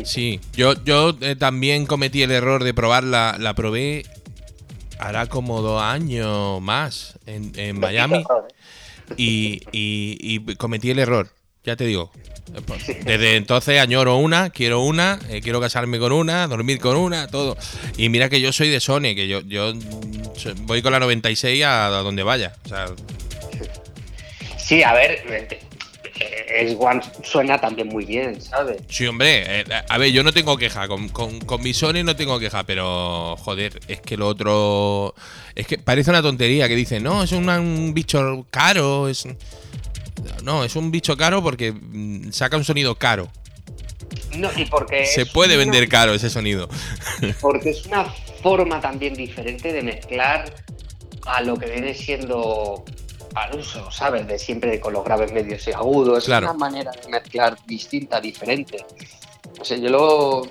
Sí, 0.04 0.40
yo, 0.54 0.74
yo 0.84 1.16
eh, 1.22 1.36
también 1.36 1.86
cometí 1.86 2.24
el 2.24 2.32
error 2.32 2.64
de 2.64 2.74
probarla, 2.74 3.36
la 3.40 3.54
probé 3.54 4.04
hará 5.00 5.28
como 5.28 5.62
dos 5.62 5.82
años 5.82 6.62
más 6.62 7.20
en, 7.26 7.80
Miami 7.80 8.24
¿eh? 9.18 9.60
y, 9.72 10.56
cometí 10.56 10.92
el 10.92 11.00
error, 11.00 11.30
ya 11.64 11.76
te 11.76 11.86
digo. 11.86 12.12
Desde 13.04 13.36
entonces 13.36 13.82
añoro 13.82 14.18
una, 14.18 14.50
quiero 14.52 14.82
una, 14.82 15.20
eh, 15.30 15.42
quiero 15.42 15.60
casarme 15.60 16.00
con 16.00 16.12
una, 16.12 16.48
dormir 16.48 16.80
con 16.80 16.96
una, 16.96 17.28
todo. 17.28 17.58
Y 17.98 18.10
mira 18.10 18.30
que 18.30 18.40
yo 18.40 18.54
soy 18.54 18.70
de 18.70 18.80
Sony, 18.80 19.14
que 19.16 19.28
yo, 19.28 19.42
yo 19.42 19.74
voy 20.62 20.82
con 20.82 20.94
la 20.94 21.00
96 21.00 21.64
a, 21.66 21.88
donde 21.90 22.24
vaya. 22.24 22.54
Sí, 24.58 24.84
a 24.84 24.94
ver, 24.94 25.24
es 26.20 26.76
One 26.80 27.02
suena 27.24 27.60
también 27.60 27.88
muy 27.88 28.06
bien, 28.06 28.42
¿sabes? 28.42 28.82
Sí, 28.88 29.06
hombre, 29.06 29.62
eh, 29.62 29.66
a 29.88 29.98
ver, 29.98 30.12
yo 30.12 30.24
no 30.24 30.32
tengo 30.32 30.58
queja, 30.58 30.88
con, 30.88 31.10
con, 31.10 31.62
mi 31.62 31.74
Sony 31.74 32.04
no 32.04 32.16
tengo 32.16 32.40
queja, 32.40 32.64
pero 32.64 33.36
joder, 33.38 33.80
es 33.88 34.02
que 34.02 34.18
lo 34.18 34.28
otro. 34.28 35.14
Es 35.56 35.68
que 35.68 35.78
parece 35.78 36.10
una 36.10 36.22
tontería 36.22 36.68
que 36.68 36.76
dice, 36.76 37.00
no, 37.00 37.24
es 37.24 37.32
un, 37.32 37.94
bicho 37.94 38.46
caro, 38.50 39.10
es. 39.10 39.28
No, 40.44 40.64
es 40.64 40.76
un 40.76 40.92
bicho 40.92 41.18
caro 41.18 41.44
porque 41.44 41.74
mm, 41.74 42.32
saca 42.32 42.58
un 42.58 42.64
sonido 42.64 42.96
caro. 42.96 43.30
No, 44.38 44.50
y 44.56 44.66
porque. 44.66 45.06
Se 45.06 45.26
puede 45.26 45.58
vender 45.58 45.90
caro 45.90 46.14
ese 46.14 46.30
sonido. 46.30 46.70
Porque 47.42 47.72
es 47.72 47.86
una 47.86 48.06
forma 48.44 48.80
también 48.80 49.14
diferente 49.14 49.74
de 49.74 49.82
mezclar 49.82 50.54
a 51.26 51.42
lo 51.42 51.58
que 51.58 51.68
viene 51.68 51.94
siendo 51.94 52.86
al 53.36 53.60
uso, 53.60 53.92
¿sabes? 53.92 54.26
De 54.28 54.40
siempre 54.40 54.80
con 54.80 54.94
los 54.94 55.04
graves 55.04 55.32
medios 55.32 55.68
y 55.68 55.72
agudos. 55.72 56.24
Es 56.24 56.30
una 56.30 56.54
manera 56.54 56.92
de 56.92 57.10
mezclar 57.10 57.58
distinta, 57.66 58.20
diferente. 58.20 58.86
O 59.60 59.64
sea, 59.64 59.78
yo 59.78 59.90
lo, 59.90 60.48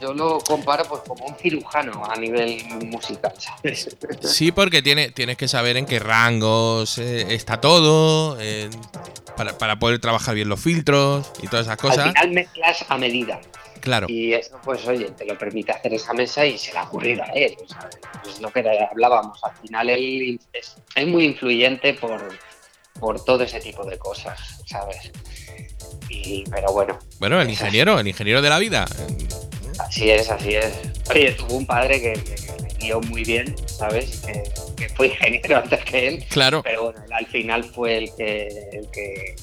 yo 0.00 0.14
lo 0.14 0.38
comparo 0.40 0.84
pues 0.84 1.02
como 1.06 1.24
un 1.26 1.34
cirujano 1.36 2.04
a 2.04 2.14
nivel 2.16 2.62
musical, 2.84 3.32
¿sabes? 3.38 3.96
Sí, 4.22 4.52
porque 4.52 4.82
tiene, 4.82 5.10
tienes 5.10 5.36
que 5.36 5.48
saber 5.48 5.76
en 5.76 5.86
qué 5.86 5.98
rangos 5.98 6.98
eh, 6.98 7.34
está 7.34 7.60
todo, 7.60 8.36
para, 9.58 9.78
poder 9.78 9.98
trabajar 9.98 10.34
bien 10.34 10.48
los 10.48 10.60
filtros 10.60 11.32
y 11.42 11.48
todas 11.48 11.66
esas 11.66 11.78
cosas. 11.78 11.98
Al 11.98 12.12
final 12.12 12.30
mezclas 12.32 12.84
a 12.88 12.98
medida. 12.98 13.40
Claro. 13.84 14.06
Y 14.08 14.32
eso, 14.32 14.58
pues, 14.64 14.88
oye, 14.88 15.10
te 15.10 15.26
lo 15.26 15.36
permite 15.36 15.72
hacer 15.72 15.92
esa 15.92 16.14
mesa 16.14 16.46
y 16.46 16.56
se 16.56 16.72
le 16.72 16.78
ha 16.78 16.84
ocurrido 16.84 17.22
a 17.22 17.26
él. 17.34 17.54
Es 18.26 18.40
lo 18.40 18.50
que 18.50 18.64
hablábamos. 18.90 19.44
Al 19.44 19.54
final 19.56 19.90
él 19.90 20.40
es, 20.54 21.06
muy 21.06 21.26
influyente 21.26 21.92
por, 21.92 22.32
por 22.98 23.22
todo 23.22 23.44
ese 23.44 23.60
tipo 23.60 23.84
de 23.84 23.98
cosas, 23.98 24.62
¿sabes? 24.64 25.12
Y, 26.08 26.44
pero 26.50 26.72
bueno. 26.72 26.98
Bueno, 27.18 27.38
el 27.42 27.50
ingeniero, 27.50 28.00
el 28.00 28.08
ingeniero 28.08 28.40
de 28.40 28.48
la 28.48 28.58
vida. 28.58 28.86
Así 29.78 30.10
es, 30.10 30.30
así 30.30 30.54
es. 30.54 30.72
Oye, 31.10 31.32
tuvo 31.32 31.56
un 31.56 31.66
padre 31.66 32.00
que, 32.00 32.38
me 32.62 32.68
guió 32.78 33.02
muy 33.02 33.22
bien, 33.22 33.54
¿sabes? 33.66 34.22
Que, 34.24 34.44
que, 34.76 34.88
fue 34.94 35.08
ingeniero 35.08 35.56
antes 35.62 35.84
que 35.84 36.08
él. 36.08 36.24
Claro. 36.30 36.62
Pero 36.62 36.84
bueno, 36.84 37.00
al 37.12 37.26
final 37.26 37.64
fue 37.64 37.98
el 37.98 38.14
que, 38.16 38.48
el 38.72 38.90
que 38.90 39.36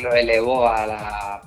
lo 0.00 0.14
elevó 0.14 0.66
a 0.66 0.86
la 0.86 1.42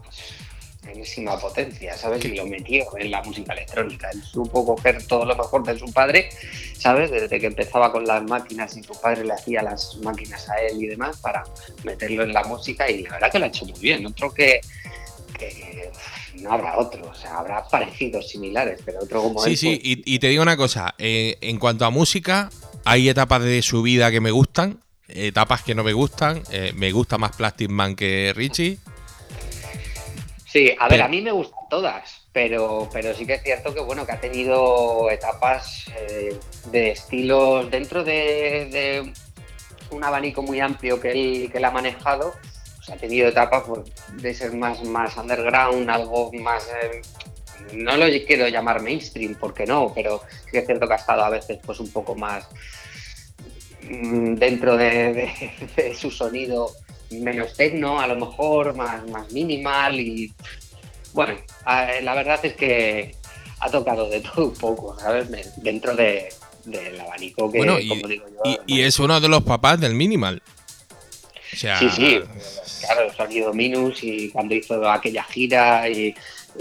enésima 0.91 1.39
potencia, 1.39 1.95
¿sabes? 1.97 2.23
Y 2.25 2.35
lo 2.35 2.45
metió 2.45 2.85
en 2.97 3.11
la 3.11 3.21
música 3.23 3.53
electrónica. 3.53 4.09
Él 4.11 4.21
supo 4.23 4.65
coger 4.65 5.05
todo 5.05 5.25
lo 5.25 5.35
mejor 5.35 5.63
de 5.63 5.77
su 5.77 5.91
padre, 5.91 6.29
¿sabes? 6.77 7.11
Desde 7.11 7.39
que 7.39 7.47
empezaba 7.47 7.91
con 7.91 8.05
las 8.05 8.23
máquinas 8.23 8.75
y 8.77 8.83
su 8.83 8.99
padre 8.99 9.25
le 9.25 9.33
hacía 9.33 9.61
las 9.61 9.97
máquinas 9.97 10.49
a 10.49 10.59
él 10.61 10.83
y 10.83 10.87
demás 10.87 11.17
para 11.17 11.43
meterlo 11.83 12.23
en 12.23 12.33
la 12.33 12.43
música 12.43 12.89
y 12.89 13.03
la 13.03 13.11
verdad 13.11 13.31
que 13.31 13.39
lo 13.39 13.45
ha 13.45 13.47
hecho 13.47 13.65
muy 13.65 13.79
bien. 13.79 14.05
Otro 14.05 14.33
que, 14.33 14.61
no 16.35 16.51
habrá 16.51 16.77
otro, 16.77 17.09
o 17.09 17.15
sea, 17.15 17.39
habrá 17.39 17.67
parecidos 17.67 18.29
similares, 18.29 18.79
pero 18.85 18.99
otro 19.01 19.23
como 19.23 19.41
Sí, 19.41 19.55
sí, 19.55 19.79
pues 19.81 20.01
y, 20.05 20.19
te 20.19 20.27
digo 20.27 20.43
una 20.43 20.57
cosa, 20.57 20.95
eh, 20.97 21.37
en 21.41 21.59
cuanto 21.59 21.85
a 21.85 21.89
música, 21.89 22.49
hay 22.83 23.09
etapas 23.09 23.43
de 23.43 23.61
su 23.61 23.81
vida 23.81 24.11
que 24.11 24.21
me 24.21 24.31
gustan, 24.31 24.79
etapas 25.07 25.63
que 25.63 25.75
no 25.75 25.83
me 25.83 25.93
gustan, 25.93 26.43
eh, 26.51 26.71
me 26.75 26.91
gusta 26.91 27.17
más 27.17 27.35
Plastic 27.35 27.69
Man 27.69 27.95
que 27.95 28.33
Richie 28.35 28.79
Sí, 30.55 30.73
a 30.79 30.87
ver, 30.87 31.01
a 31.01 31.09
mí 31.09 31.21
me 31.21 31.33
gustan 31.33 31.67
todas, 31.69 32.29
pero, 32.31 32.87
pero 32.93 33.13
sí 33.13 33.25
que 33.25 33.33
es 33.33 33.43
cierto 33.43 33.73
que 33.73 33.81
bueno, 33.81 34.05
que 34.05 34.13
ha 34.13 34.21
tenido 34.21 35.11
etapas 35.11 35.87
eh, 35.97 36.39
de 36.71 36.91
estilos 36.91 37.69
dentro 37.69 38.05
de, 38.05 39.11
un 39.91 40.01
abanico 40.01 40.41
muy 40.41 40.61
amplio 40.61 40.97
que 41.01 41.11
él, 41.11 41.51
que 41.51 41.57
él 41.57 41.65
ha 41.65 41.71
manejado. 41.71 42.35
Pues 42.77 42.89
ha 42.89 42.95
tenido 42.95 43.27
etapas 43.27 43.63
pues, 43.67 43.91
de 44.13 44.33
ser 44.33 44.53
más, 44.53 44.81
más 44.85 45.17
underground, 45.17 45.89
algo 45.89 46.31
más. 46.31 46.65
Eh, 46.81 47.01
no 47.73 47.97
lo 47.97 48.05
quiero 48.25 48.47
llamar 48.47 48.81
mainstream, 48.81 49.35
porque 49.37 49.65
no, 49.65 49.91
pero 49.93 50.21
sí 50.45 50.51
que 50.53 50.59
es 50.59 50.65
cierto 50.65 50.87
que 50.87 50.93
ha 50.93 50.95
estado 50.95 51.25
a 51.25 51.29
veces 51.31 51.59
pues 51.65 51.81
un 51.81 51.91
poco 51.91 52.15
más 52.15 52.47
mm, 53.81 54.35
dentro 54.35 54.77
de, 54.77 55.33
de 55.75 55.93
su 55.93 56.09
sonido 56.09 56.71
menos 57.11 57.53
tecno, 57.53 57.99
a 57.99 58.07
lo 58.07 58.15
mejor, 58.15 58.75
más, 58.75 59.07
más 59.09 59.31
minimal 59.31 59.99
y 59.99 60.33
bueno, 61.13 61.35
la 61.65 62.13
verdad 62.13 62.39
es 62.43 62.53
que 62.55 63.15
ha 63.59 63.71
tocado 63.71 64.09
de 64.09 64.19
todo 64.19 64.47
un 64.47 64.53
poco, 64.53 64.99
¿sabes? 64.99 65.27
Dentro 65.57 65.95
de, 65.95 66.29
del 66.65 66.99
abanico 66.99 67.49
que, 67.51 67.59
bueno, 67.59 67.79
y, 67.79 67.87
como 67.87 68.07
digo 68.07 68.25
yo, 68.27 68.57
y, 68.67 68.81
es 68.81 68.99
uno 68.99 69.19
de 69.19 69.29
los 69.29 69.43
papás 69.43 69.79
del 69.79 69.93
minimal. 69.93 70.41
Sí, 71.51 71.69
sí, 71.95 72.19
claro, 72.81 73.03
el 73.07 73.15
sonido 73.15 73.53
Minus 73.53 74.03
y 74.03 74.29
cuando 74.29 74.55
hizo 74.55 74.89
aquella 74.89 75.23
gira 75.23 75.87
y 75.87 76.13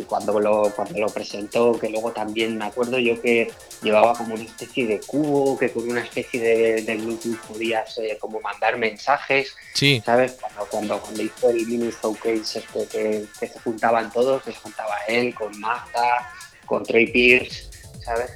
cuando 0.03 0.41
lo, 0.41 0.73
cuando 0.75 0.99
lo 0.99 1.07
presentó, 1.09 1.79
que 1.79 1.89
luego 1.89 2.13
también 2.13 2.59
me 2.59 2.65
acuerdo 2.65 2.99
yo 2.99 3.21
que 3.21 3.51
llevaba 3.83 4.15
como 4.15 4.35
una 4.35 4.45
especie 4.45 4.87
de 4.87 5.01
cubo, 5.01 5.59
que 5.59 5.71
con 5.71 5.89
una 5.89 6.01
especie 6.01 6.83
de, 6.83 6.97
Bluetooth 6.97 7.39
podías 7.47 7.97
eh, 7.99 8.19
como 8.21 8.41
mandar 8.41 8.79
mensajes, 8.79 9.55
sí. 9.75 10.03
¿sabes? 10.05 10.37
Cuando, 10.41 10.67
cuando, 10.71 11.01
cuando 11.01 11.23
hizo 11.23 11.51
el 11.51 11.67
Minus 11.67 11.97
Showcase 12.01 12.59
este, 12.59 12.87
que, 12.87 13.25
que, 13.39 13.47
se 13.47 13.59
juntaban 13.61 14.13
todos, 14.13 14.43
que 14.43 14.53
se 14.53 14.59
juntaba 14.59 14.95
él 15.09 15.35
con 15.35 15.59
Marta, 15.61 16.31
con 16.67 16.83
Trey 16.83 17.07
Pierce, 17.11 17.71
¿sabes? 18.05 18.33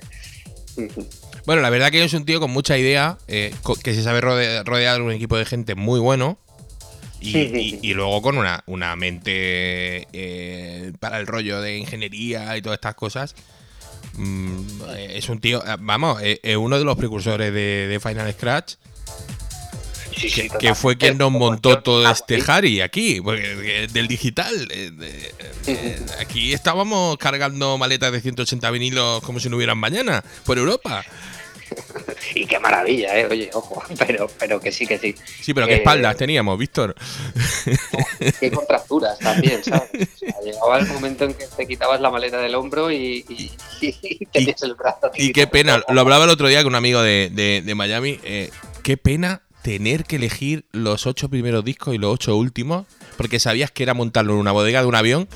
Bueno, 1.44 1.62
la 1.62 1.70
verdad 1.70 1.90
que 1.90 2.04
es 2.04 2.12
un 2.14 2.24
tío 2.24 2.40
con 2.40 2.50
mucha 2.50 2.78
idea, 2.78 3.18
eh, 3.26 3.52
que 3.82 3.94
se 3.94 4.02
sabe 4.02 4.20
rodear 4.20 4.96
de 4.96 5.02
un 5.02 5.12
equipo 5.12 5.36
de 5.36 5.44
gente 5.44 5.74
muy 5.74 5.98
bueno 5.98 6.38
y, 7.20 7.94
luego 7.94 8.22
con 8.22 8.38
una, 8.38 8.62
una 8.66 8.94
mente 8.96 10.06
eh, 10.12 10.92
para 11.00 11.18
el 11.18 11.26
rollo 11.26 11.60
de 11.60 11.78
ingeniería 11.78 12.56
y 12.56 12.62
todas 12.62 12.76
estas 12.76 12.94
cosas. 12.94 13.34
Mm, 14.14 14.62
es 15.10 15.28
un 15.28 15.40
tío, 15.40 15.62
vamos, 15.80 16.20
es, 16.22 16.56
uno 16.56 16.78
de 16.78 16.84
los 16.84 16.96
precursores 16.96 17.52
de, 17.52 18.00
Final 18.02 18.32
Scratch. 18.32 18.74
Que, 20.58 20.74
fue 20.74 20.96
quien 20.96 21.16
nos 21.16 21.30
montó 21.30 21.80
todo 21.80 22.10
este 22.10 22.42
Harry. 22.48 22.80
Aquí, 22.80 23.20
porque, 23.20 23.84
eh, 23.84 23.86
del 23.86 24.08
digital. 24.08 24.52
eh, 24.72 24.90
eh, 25.66 26.06
aquí 26.18 26.52
estábamos 26.52 27.16
cargando 27.18 27.78
maletas 27.78 28.10
de 28.10 28.20
180 28.20 28.68
vinilos 28.72 29.22
como 29.22 29.38
si 29.38 29.48
no 29.48 29.56
hubieran 29.56 29.78
mañana 29.78 30.24
por 30.44 30.58
Europa. 30.58 31.04
Y 32.34 32.46
qué 32.46 32.58
maravilla, 32.58 33.16
¿eh? 33.18 33.26
Oye, 33.30 33.50
ojo, 33.52 33.82
pero, 34.06 34.28
pero 34.38 34.60
que 34.60 34.72
sí, 34.72 34.86
que 34.86 34.98
sí. 34.98 35.14
Sí, 35.40 35.54
pero 35.54 35.66
qué 35.66 35.74
Eh, 35.74 35.76
espaldas 35.78 36.16
teníamos, 36.16 36.58
Víctor. 36.58 36.94
Qué 38.40 38.50
contracturas 38.54 39.18
también, 39.18 39.62
¿sabes? 39.64 39.90
O 40.14 40.18
sea, 40.18 40.34
llegaba 40.44 40.78
el 40.78 40.86
momento 40.86 41.24
en 41.24 41.34
que 41.34 41.46
te 41.56 41.66
quitabas 41.66 42.00
la 42.00 42.10
maleta 42.10 42.38
del 42.38 42.54
hombro 42.54 42.90
y, 42.90 43.24
y, 43.28 43.52
y 43.80 44.26
tenías 44.32 44.62
el 44.62 44.74
brazo. 44.74 45.10
Y 45.16 45.32
qué 45.32 45.46
pena, 45.46 45.82
lo 45.88 46.00
hablaba 46.00 46.24
el 46.24 46.30
otro 46.30 46.48
día 46.48 46.62
con 46.62 46.72
un 46.72 46.76
amigo 46.76 47.02
de, 47.02 47.30
de- 47.32 47.62
de 47.64 47.74
Miami. 47.74 48.18
eh, 48.24 48.50
qué 48.82 48.96
pena 48.96 49.42
tener 49.62 50.04
que 50.04 50.16
elegir 50.16 50.64
los 50.72 51.06
ocho 51.06 51.28
primeros 51.28 51.64
discos 51.64 51.94
y 51.94 51.98
los 51.98 52.14
ocho 52.14 52.36
últimos, 52.36 52.86
porque 53.16 53.38
sabías 53.38 53.70
que 53.70 53.82
era 53.82 53.92
montarlo 53.92 54.32
en 54.34 54.38
una 54.38 54.52
bodega 54.52 54.80
de 54.80 54.86
un 54.86 54.94
avión 54.94 55.28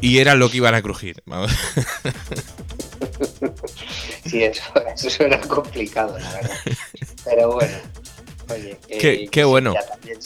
y 0.00 0.18
era 0.18 0.34
lo 0.34 0.48
que 0.50 0.56
iban 0.58 0.74
a 0.74 0.82
crujir. 0.82 1.22
Sí, 4.32 4.42
eso, 4.42 4.62
eso 4.96 5.10
suena 5.10 5.38
complicado, 5.42 6.18
la 6.18 6.32
verdad. 6.32 6.56
Pero 7.24 7.52
bueno, 7.52 7.76
oye. 8.48 8.76
eh, 8.88 9.28
Qué- 9.30 9.44
bueno. 9.44 9.74
también, 9.74 10.18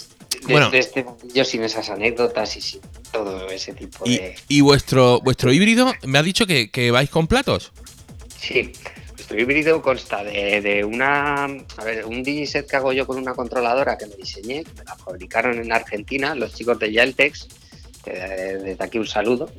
Bueno. 0.49 0.71
este 0.73 1.03
mundillo 1.03 1.45
sin 1.45 1.63
esas 1.65 1.91
anécdotas 1.91 2.57
y 2.57 2.61
sin 2.61 2.81
todo 3.13 3.49
ese 3.51 3.73
tipo 3.75 4.05
Y, 4.07 4.19
de. 4.19 4.37
y 4.49 4.61
vuestro 4.61 5.21
vuestro 5.21 5.53
híbrido, 5.53 5.93
me 6.05 6.19
ha 6.19 6.23
dicho 6.23 6.47
que, 6.47 6.71
que 6.71 6.91
vais 6.93 7.11
con 7.11 7.27
platos. 7.27 7.73
Sí, 8.41 8.73
nuestro 9.17 9.41
híbrido 9.41 9.83
consta 9.83 10.23
de, 10.23 10.61
de 10.61 10.85
una. 10.85 11.45
A 11.47 11.85
ver, 11.85 12.05
un 12.07 12.23
digiset 12.23 12.69
que 12.71 12.77
hago 12.77 12.93
yo 12.93 13.07
con 13.09 13.19
una 13.19 13.35
controladora 13.35 13.99
que 13.99 14.07
me 14.07 14.15
diseñé, 14.15 14.63
que 14.63 14.73
me 14.75 14.85
la 14.85 14.95
fabricaron 14.95 15.59
en 15.59 15.73
Argentina, 15.73 16.35
los 16.37 16.55
chicos 16.55 16.79
de 16.79 16.93
Yeltex. 16.93 17.49
eh, 18.07 18.59
desde 18.63 18.85
aquí 18.85 18.99
un 18.99 19.07
saludo. 19.09 19.51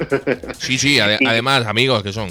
Sí, 0.58 0.78
sí, 0.78 1.00
ade- 1.00 1.20
además, 1.28 1.66
amigos 1.68 2.02
que 2.02 2.14
son. 2.14 2.30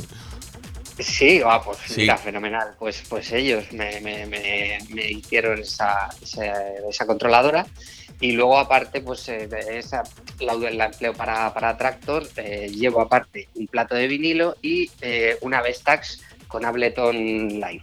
Sí, 0.98 1.42
ah, 1.44 1.60
pues 1.62 1.78
Sí. 1.86 2.00
mira, 2.02 2.16
fenomenal. 2.16 2.74
Pues, 2.78 3.02
pues 3.08 3.30
ellos 3.32 3.70
me, 3.72 4.00
me- 4.00 4.26
me- 4.26 4.78
me 4.90 5.10
hicieron 5.10 5.60
esa, 5.60 6.08
esa, 6.22 6.72
esa 6.88 7.06
controladora 7.06 7.66
y 8.20 8.32
luego 8.32 8.58
aparte, 8.58 9.02
pues 9.02 9.28
eh, 9.28 9.46
esa 9.70 10.02
la, 10.40 10.54
la 10.54 10.86
empleo 10.86 11.12
para, 11.12 11.52
para 11.52 11.76
Tractor, 11.76 12.26
eh, 12.36 12.70
llevo 12.72 13.00
aparte 13.02 13.48
un 13.56 13.66
plato 13.66 13.94
de 13.94 14.06
vinilo 14.08 14.56
y 14.62 14.90
eh, 15.02 15.36
una 15.42 15.60
Vestax 15.60 16.20
con 16.48 16.64
Ableton 16.64 17.14
Live. 17.60 17.82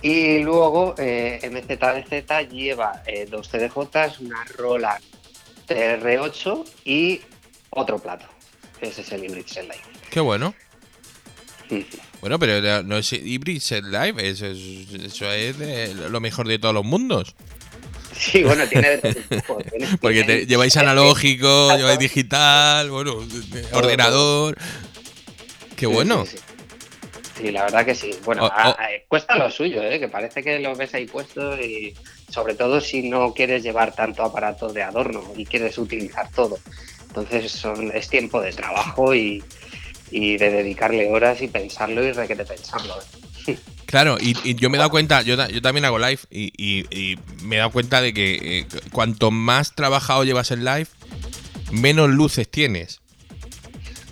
Y 0.00 0.38
luego 0.40 0.94
MZDZ 0.98 2.48
lleva 2.50 3.02
dos 3.30 3.48
CDJs, 3.48 4.20
una 4.20 4.44
Roland 4.56 5.02
TR8 5.66 6.64
y 6.84 7.20
otro 7.70 7.98
plato. 7.98 8.26
Ese 8.80 9.00
es 9.00 9.12
el 9.12 9.24
Hybrid 9.24 9.46
Live. 9.62 9.80
Qué 10.10 10.20
bueno. 10.20 10.54
Bueno, 12.24 12.38
pero 12.38 12.58
la- 12.62 12.82
no 12.82 12.96
es 12.96 13.12
Hybrid 13.12 13.60
Set 13.60 13.84
Live, 13.84 14.14
eso 14.26 14.46
es, 14.46 14.58
eso 15.04 15.30
es 15.30 15.58
lo 16.10 16.20
mejor 16.20 16.48
de 16.48 16.58
todos 16.58 16.72
los 16.74 16.82
mundos. 16.82 17.34
Sí, 18.16 18.42
bueno, 18.44 18.66
tiene 18.66 18.98
Porque 20.00 20.24
te- 20.24 20.46
lleváis 20.46 20.74
analógico, 20.78 21.76
lleváis 21.76 21.98
digital, 21.98 22.90
bueno, 22.90 23.18
ordenador. 23.72 24.56
Qué 25.76 25.86
bueno. 25.86 26.24
Sí, 26.24 26.38
sí. 26.38 26.42
Sí, 27.42 27.50
la 27.50 27.64
verdad 27.64 27.84
que 27.84 27.94
sí. 27.94 28.12
Bueno, 28.24 28.44
O- 28.44 28.46
a- 28.46 28.70
o- 28.70 28.72
a- 28.72 28.88
cuesta 29.06 29.36
lo 29.36 29.50
suyo, 29.50 29.82
¿eh? 29.82 30.00
que 30.00 30.08
parece 30.08 30.42
que 30.42 30.58
lo 30.60 30.74
ves 30.74 30.94
ahí 30.94 31.04
puesto 31.06 31.60
y 31.60 31.92
sobre 32.32 32.54
todo 32.54 32.80
si 32.80 33.06
no 33.10 33.34
quieres 33.34 33.62
llevar 33.62 33.94
tanto 33.94 34.22
aparato 34.22 34.72
de 34.72 34.82
adorno 34.82 35.30
y 35.36 35.44
quieres 35.44 35.76
utilizar 35.76 36.30
todo. 36.30 36.58
Entonces 37.08 37.52
son, 37.52 37.92
es 37.94 38.08
tiempo 38.08 38.40
de 38.40 38.50
trabajo 38.52 39.14
y, 39.14 39.44
y 40.10 40.36
de 40.36 40.50
dedicarle 40.50 41.08
horas 41.08 41.40
y 41.42 41.48
pensarlo 41.48 42.04
y 42.04 42.12
requete 42.12 42.44
pensarlo. 42.44 42.94
¿eh? 43.46 43.56
Claro, 43.86 44.16
y, 44.20 44.36
y 44.42 44.54
yo 44.54 44.70
me 44.70 44.76
he 44.76 44.78
dado 44.78 44.90
cuenta, 44.90 45.22
yo, 45.22 45.36
yo 45.48 45.62
también 45.62 45.84
hago 45.84 45.98
live 45.98 46.18
y, 46.30 46.52
y- 46.56 46.86
y 46.90 47.18
me 47.42 47.56
he 47.56 47.58
dado 47.58 47.70
cuenta 47.70 48.00
de 48.00 48.12
que 48.14 48.58
eh, 48.60 48.66
cuanto 48.90 49.30
más 49.30 49.74
trabajado 49.74 50.24
llevas 50.24 50.50
el 50.50 50.64
live, 50.64 50.86
menos 51.70 52.10
luces 52.10 52.50
tienes. 52.50 53.00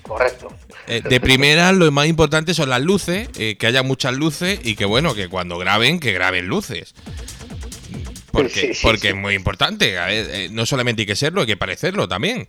Correcto. 0.03 0.49
Eh, 0.89 1.01
de 1.09 1.21
primera, 1.21 1.73
lo 1.73 1.91
más 1.93 2.07
importante 2.09 2.55
son 2.55 2.69
las 2.69 2.83
luces, 2.83 3.29
eh, 3.39 3.57
que 3.57 3.67
haya 3.67 3.83
muchas 3.83 4.15
luces 4.15 4.61
y 4.63 4.75
que 4.77 4.85
bueno, 4.85 5.15
que 5.15 5.29
cuando 5.29 5.57
graben, 5.59 6.01
que 6.01 6.13
graben 6.13 6.47
luces. 6.49 6.95
Porque, 8.31 8.49
Sí, 8.61 8.75
sí, 8.75 8.81
porque 8.83 9.01
sí. 9.03 9.09
es 9.09 9.15
muy 9.15 9.35
importante. 9.35 9.95
no 10.51 10.65
solamente 10.67 11.03
hay 11.03 11.07
que 11.07 11.17
serlo, 11.17 11.43
hay 11.43 11.47
que 11.47 11.57
parecerlo 11.57 12.09
también. 12.09 12.47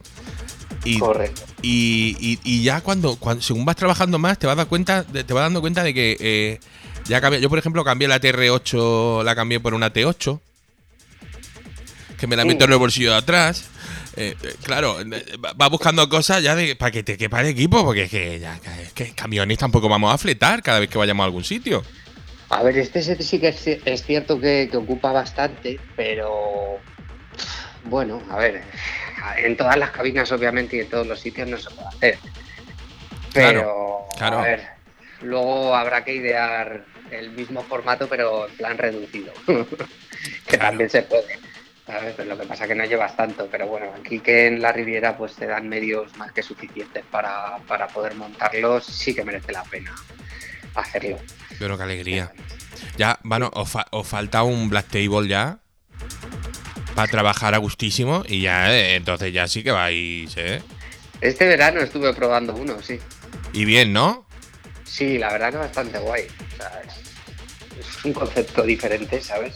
Y, 0.86 1.00
Correcto. 1.00 1.42
y, 1.62 2.16
y- 2.20 2.40
y 2.44 2.64
ya 2.64 2.82
cuando, 2.82 3.16
cuando 3.18 3.42
según 3.42 3.64
vas 3.66 3.76
trabajando 3.76 4.20
más, 4.20 4.38
te 4.38 4.48
vas, 4.48 4.66
cuenta, 4.66 5.04
te 5.04 5.22
vas 5.34 5.44
dando 5.44 5.62
cuenta 5.62 5.84
de 5.84 5.94
que 5.94 6.18
eh, 6.20 6.60
ya 7.06 7.22
cambia. 7.22 7.40
Yo, 7.40 7.50
por 7.50 7.60
ejemplo, 7.60 7.84
cambié 7.84 8.08
la 8.08 8.20
TR8, 8.20 9.24
la 9.24 9.36
cambié 9.36 9.60
por 9.60 9.74
una 9.74 9.94
T8, 9.94 10.40
que 12.18 12.28
me 12.28 12.36
la 12.36 12.46
meto 12.46 12.66
en 12.66 12.72
el 12.74 12.78
bolsillo 12.80 13.12
de 13.12 13.18
atrás. 13.18 13.66
Eh, 14.16 14.36
eh, 14.44 14.56
claro, 14.64 14.98
va- 15.60 15.70
buscando 15.70 16.08
cosas 16.08 16.44
ya 16.44 16.56
de 16.56 16.76
para 16.76 16.92
que 16.92 17.02
te 17.04 17.18
quepa 17.18 17.42
el 17.42 17.48
equipo, 17.48 17.84
porque 17.84 18.04
es 18.04 18.12
que, 18.12 18.40
ya, 18.40 18.60
es 18.82 18.94
que 18.94 19.12
camiones 19.14 19.58
tampoco 19.58 19.90
vamos 19.90 20.14
a 20.14 20.18
fletar 20.18 20.62
cada 20.62 20.80
vez 20.80 20.90
que 20.90 20.98
vayamos 20.98 21.24
a 21.24 21.26
algún 21.26 21.44
sitio. 21.44 21.84
A 22.50 22.62
ver, 22.62 22.78
este 22.78 23.02
set 23.02 23.22
sí 23.22 23.40
que 23.40 23.48
es, 23.48 23.66
es 23.66 24.04
cierto 24.04 24.40
que, 24.40 24.68
que 24.70 24.78
ocupa 24.78 25.12
bastante, 25.12 25.80
pero 25.96 26.78
bueno, 27.86 28.22
a 28.30 28.38
ver, 28.38 28.64
en 29.38 29.56
todas 29.58 29.78
las 29.78 29.92
cabinas 29.92 30.32
obviamente 30.32 30.76
y 30.78 30.80
en 30.82 30.90
todos 30.90 31.08
los 31.08 31.20
sitios 31.20 31.48
no 31.48 31.58
se 31.58 31.70
puede 31.72 31.88
hacer. 31.88 32.18
Pero, 33.34 34.08
claro. 34.18 34.40
a 34.40 34.44
ver, 34.44 34.68
luego 35.22 35.76
habrá 35.76 36.04
que 36.04 36.14
idear 36.16 36.86
el 37.12 37.32
mismo 37.32 37.64
formato 37.64 38.08
pero 38.08 38.48
en 38.48 38.56
plan 38.56 38.78
reducido, 38.78 39.34
que 39.46 40.58
Claro. 40.58 40.70
también 40.70 40.90
se 40.90 41.04
puede. 41.04 41.40
¿sabes? 41.86 42.14
Pero 42.16 42.30
Lo 42.30 42.40
que 42.40 42.48
pasa 42.48 42.68
que 42.68 42.76
no 42.76 42.86
llevas 42.86 43.16
tanto, 43.18 43.48
pero 43.52 43.68
bueno, 43.68 43.88
aquí 44.00 44.20
que 44.20 44.48
en 44.48 44.62
la 44.62 44.72
Riviera 44.72 45.18
pues 45.18 45.36
te 45.36 45.48
dan 45.48 45.68
medios 45.68 46.16
más 46.18 46.32
que 46.32 46.42
suficientes 46.42 47.04
para, 47.12 47.58
para 47.68 47.88
poder 47.88 48.16
montarlos, 48.16 48.86
sí 48.86 49.14
que 49.14 49.24
merece 49.26 49.52
la 49.52 49.64
pena 49.64 49.94
hacerlo. 50.76 51.18
Pero 51.60 51.76
qué 51.78 51.84
alegría. 51.84 52.32
Ya, 52.98 53.20
bueno, 53.24 53.52
os, 53.54 53.70
fa- 53.70 53.88
os 53.92 54.08
falta 54.08 54.44
un 54.44 54.70
Black 54.70 54.88
Table 54.88 55.28
ya. 55.28 55.60
Para 56.96 57.08
trabajar 57.08 57.54
a 57.54 57.58
gustísimo. 57.58 58.24
Y 58.28 58.42
ya, 58.42 58.74
eh, 58.76 58.96
entonces 58.96 59.34
ya 59.34 59.48
sí 59.48 59.64
que 59.64 59.72
vais, 59.72 60.32
¿eh? 60.38 60.62
Este 61.22 61.48
verano 61.48 61.80
estuve 61.82 62.14
probando 62.14 62.54
uno, 62.56 62.82
sí. 62.82 63.00
Y 63.54 63.66
bien, 63.66 63.94
¿no? 63.94 64.26
Sí, 64.84 65.18
la 65.18 65.32
verdad 65.32 65.52
que 65.52 65.58
bastante 65.58 65.98
guay. 66.00 66.24
O 66.54 66.58
sea, 66.58 66.82
es, 67.80 68.06
un 68.06 68.14
concepto 68.14 68.64
diferente, 68.64 69.22
¿sabes? 69.22 69.54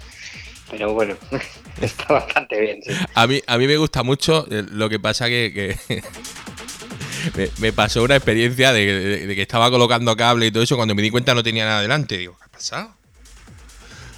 Pero 0.72 0.94
bueno, 0.94 1.16
está 1.82 2.06
bastante 2.14 2.60
bien, 2.60 2.80
sí. 2.84 2.92
A 3.14 3.28
mí, 3.28 3.42
a 3.46 3.58
mí 3.58 3.68
me 3.68 3.78
gusta 3.78 4.04
mucho. 4.04 4.48
eh, 4.50 4.64
Lo 4.72 4.90
que 4.90 5.00
pasa 5.00 5.28
que. 5.28 5.52
que 5.88 6.02
me, 7.36 7.50
me 7.60 7.74
pasó 7.74 8.04
una 8.04 8.16
experiencia 8.16 8.72
de, 8.74 8.86
de- 8.86 9.28
de 9.28 9.36
que 9.36 9.42
estaba 9.42 9.70
colocando 9.70 10.16
cable 10.16 10.48
y 10.48 10.52
todo 10.52 10.64
eso. 10.64 10.76
Cuando 10.76 10.96
me 10.96 11.02
di 11.02 11.10
cuenta 11.10 11.34
no 11.36 11.44
tenía 11.44 11.66
nada 11.66 11.82
delante. 11.82 12.18
Digo, 12.18 12.38
¿qué 12.38 12.46
ha 12.46 12.48
pasado? 12.50 12.96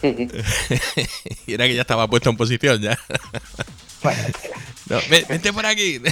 y 1.48 1.54
era 1.54 1.68
que 1.68 1.76
ya 1.76 1.82
estaba 1.82 2.08
puesto 2.08 2.30
en 2.30 2.38
posición 2.38 2.82
ya. 2.82 2.98
Bueno. 4.02 4.20
No, 4.90 4.98
vente 5.30 5.52
por 5.54 5.66
aquí. 5.66 6.00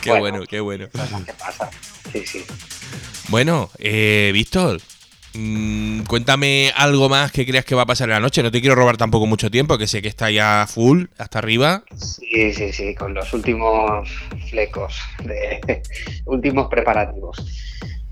qué 0.00 0.10
Bueno. 0.10 0.20
bueno, 0.20 0.44
qué 0.48 0.60
bueno. 0.60 0.88
Cosas 0.90 1.24
que 1.24 1.32
pasa. 1.34 1.70
Sí, 2.12 2.26
sí. 2.26 2.44
Bueno, 3.28 3.70
eh, 3.78 4.30
Víctor, 4.32 4.80
mm, 5.34 6.02
cuéntame 6.02 6.72
algo 6.76 7.08
más 7.08 7.32
que 7.32 7.44
creas 7.46 7.64
que 7.64 7.74
va 7.74 7.82
a 7.82 7.86
pasar 7.86 8.08
en 8.08 8.14
la 8.14 8.20
noche. 8.20 8.42
No 8.42 8.50
te 8.50 8.60
quiero 8.60 8.74
robar 8.74 8.96
tampoco 8.96 9.26
mucho 9.26 9.50
tiempo, 9.50 9.78
que 9.78 9.86
sé 9.86 10.00
que 10.02 10.08
está 10.08 10.30
ya 10.30 10.66
full, 10.68 11.04
hasta 11.18 11.38
arriba. 11.38 11.84
Sí, 11.96 12.52
sí, 12.52 12.72
sí, 12.72 12.94
con 12.94 13.14
los 13.14 13.32
últimos 13.32 14.08
flecos, 14.48 14.96
de 15.24 15.82
últimos 16.24 16.68
preparativos. 16.68 17.44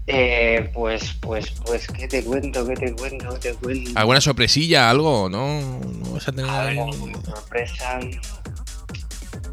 Eh, 0.06 0.70
pues, 0.74 1.14
pues, 1.20 1.50
pues, 1.64 1.86
¿qué 1.86 2.06
te 2.06 2.22
cuento? 2.22 2.66
¿Qué 2.66 2.74
te 2.74 2.92
cuento? 2.94 3.28
¿Qué 3.40 3.52
te 3.52 3.54
cuento? 3.54 3.90
¿Alguna 3.98 4.20
sorpresilla, 4.20 4.90
algo? 4.90 5.30
¿No? 5.30 5.60
¿No 5.80 6.10
vas 6.12 6.28
a 6.28 6.32
tener 6.32 6.50
algo? 6.50 6.92
alguna 6.92 7.18
sorpresa. 7.24 8.00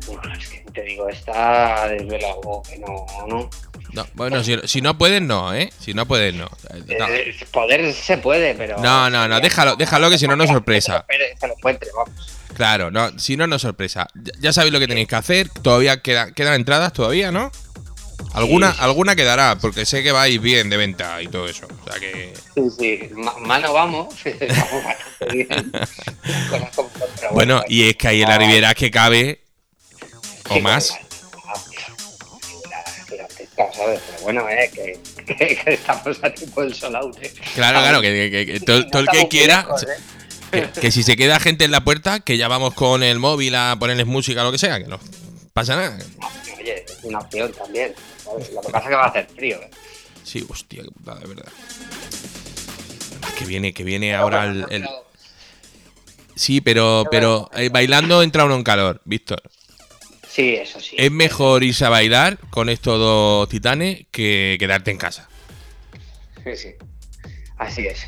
Bueno, 0.07 0.33
es 0.37 0.47
que 0.49 0.59
te 0.73 0.81
digo, 0.83 1.07
está 1.07 1.87
desde 1.87 2.19
luego 2.19 2.61
que 2.63 2.77
no, 2.79 3.05
no. 3.27 3.49
No, 3.93 4.07
bueno, 4.13 4.43
si, 4.43 4.57
si 4.65 4.81
no 4.81 4.97
puedes, 4.97 5.21
no, 5.21 5.53
¿eh? 5.53 5.71
Si 5.79 5.93
no 5.93 6.05
puedes, 6.05 6.33
no. 6.33 6.49
No, 6.97 7.07
Eh, 7.07 7.35
poder 7.51 7.93
se 7.93 8.17
puede, 8.17 8.53
pero. 8.55 8.77
no, 8.79 9.09
no, 9.09 9.27
no, 9.27 9.39
déjalo, 9.39 9.75
déjalo 9.77 10.09
que 10.09 10.17
si 10.17 10.27
no, 10.27 10.35
no 10.35 10.43
es 10.43 10.49
sorpresa. 10.49 11.05
Se 11.39 11.47
lo 11.47 11.53
encuentre, 11.53 11.89
vamos. 11.95 12.37
Claro, 12.55 12.91
no, 12.91 13.17
si 13.19 13.37
no, 13.37 13.47
no 13.47 13.55
es 13.55 13.61
sorpresa. 13.61 14.07
Ya, 14.15 14.31
ya 14.39 14.53
sabéis 14.53 14.73
lo 14.73 14.79
que 14.79 14.87
tenéis 14.87 15.07
que 15.07 15.15
hacer. 15.15 15.49
Todavía 15.49 16.01
queda- 16.01 16.33
quedan 16.33 16.55
entradas, 16.55 16.91
todavía, 16.93 17.31
¿no? 17.31 17.51
Alguna, 18.33 18.71
Sí. 18.71 18.77
alguna 18.81 19.15
quedará, 19.15 19.57
porque 19.59 19.85
sé 19.85 20.03
que 20.03 20.11
vais 20.11 20.41
bien 20.41 20.69
de 20.69 20.77
venta 20.77 21.21
y 21.21 21.27
todo 21.27 21.47
eso. 21.47 21.67
O 21.85 21.89
sea 21.89 21.99
que. 21.99 22.33
Sí, 22.55 22.69
sí, 22.79 23.09
ma- 23.13 23.35
mano 23.39 23.73
vamos, 23.73 24.13
bastante 24.23 25.33
bien. 25.33 25.71
Bueno, 27.31 27.63
y 27.67 27.87
es 27.89 27.95
que 27.95 28.07
ahí 28.09 28.21
en 28.23 28.29
la 28.29 28.37
Riviera 28.37 28.69
es 28.71 28.75
que 28.75 28.91
cabe. 28.91 29.41
O 30.49 30.55
sí, 30.55 30.61
más. 30.61 30.93
la 32.69 33.05
gigantesca, 33.09 33.73
¿sabes? 33.73 34.01
Pero 34.09 34.21
bueno, 34.23 34.49
eh, 34.49 34.69
que, 34.73 34.99
que- 35.35 35.55
que 35.57 35.73
estamos 35.73 36.17
a 36.23 36.33
tiempo 36.33 36.61
del 36.61 36.73
sol 36.73 36.95
out, 36.95 37.17
eh. 37.21 37.33
Claro, 37.55 37.79
claro, 37.79 38.01
que, 38.01 38.61
todo, 38.65 38.99
el 38.99 39.07
que 39.07 39.27
quiera. 39.27 39.57
lejos, 39.63 39.83
eh. 39.83 39.87
Que, 40.51 40.69
que 40.81 40.91
si 40.91 41.03
se 41.03 41.15
queda 41.15 41.39
gente 41.39 41.63
en 41.63 41.71
la 41.71 41.81
puerta, 41.83 42.19
que 42.19 42.35
ya 42.37 42.49
vamos 42.49 42.73
con 42.73 43.03
el 43.03 43.19
móvil 43.19 43.55
a 43.55 43.77
ponerles 43.79 44.05
música 44.05 44.41
o 44.41 44.43
lo 44.45 44.51
que 44.51 44.57
sea, 44.57 44.79
que 44.79 44.87
no 44.87 44.99
pasa 45.53 45.77
nada. 45.77 45.97
Oye, 46.59 46.83
es 46.85 46.97
una 47.03 47.19
opción 47.19 47.53
también. 47.53 47.93
¿Sabes? 48.31 48.51
Lo 48.53 48.61
que 48.61 48.69
pasa 48.71 48.85
es 48.85 48.89
que 48.89 48.95
va 48.95 49.03
a 49.03 49.07
hacer 49.09 49.27
frío, 49.35 49.57
eh. 49.61 49.69
Sí, 50.23 50.45
hostia, 50.49 50.83
qué 50.83 50.91
putada, 50.91 51.19
de 51.19 51.27
verdad. 51.27 51.51
Que 53.37 53.45
viene, 53.45 53.73
que 53.73 53.83
viene 53.83 54.15
ahora 54.15 54.45
el. 54.45 54.65
el- 54.69 54.87
Sí, 56.35 56.61
pero, 56.61 57.03
pero 57.11 57.49
eh, 57.55 57.69
bailando 57.69 58.23
entra 58.23 58.45
uno 58.45 58.55
en 58.55 58.63
calor, 58.63 59.01
Víctor. 59.05 59.41
Sí, 60.27 60.55
eso 60.55 60.79
sí. 60.79 60.95
Es 60.97 61.11
mejor 61.11 61.63
irse 61.63 61.85
a 61.85 61.89
bailar 61.89 62.37
con 62.49 62.69
estos 62.69 62.97
dos 62.97 63.49
titanes 63.49 64.05
que 64.11 64.55
quedarte 64.59 64.91
en 64.91 64.97
casa. 64.97 65.27
Sí, 66.43 66.55
sí. 66.55 66.69
Así 67.57 67.85
es. 67.85 68.07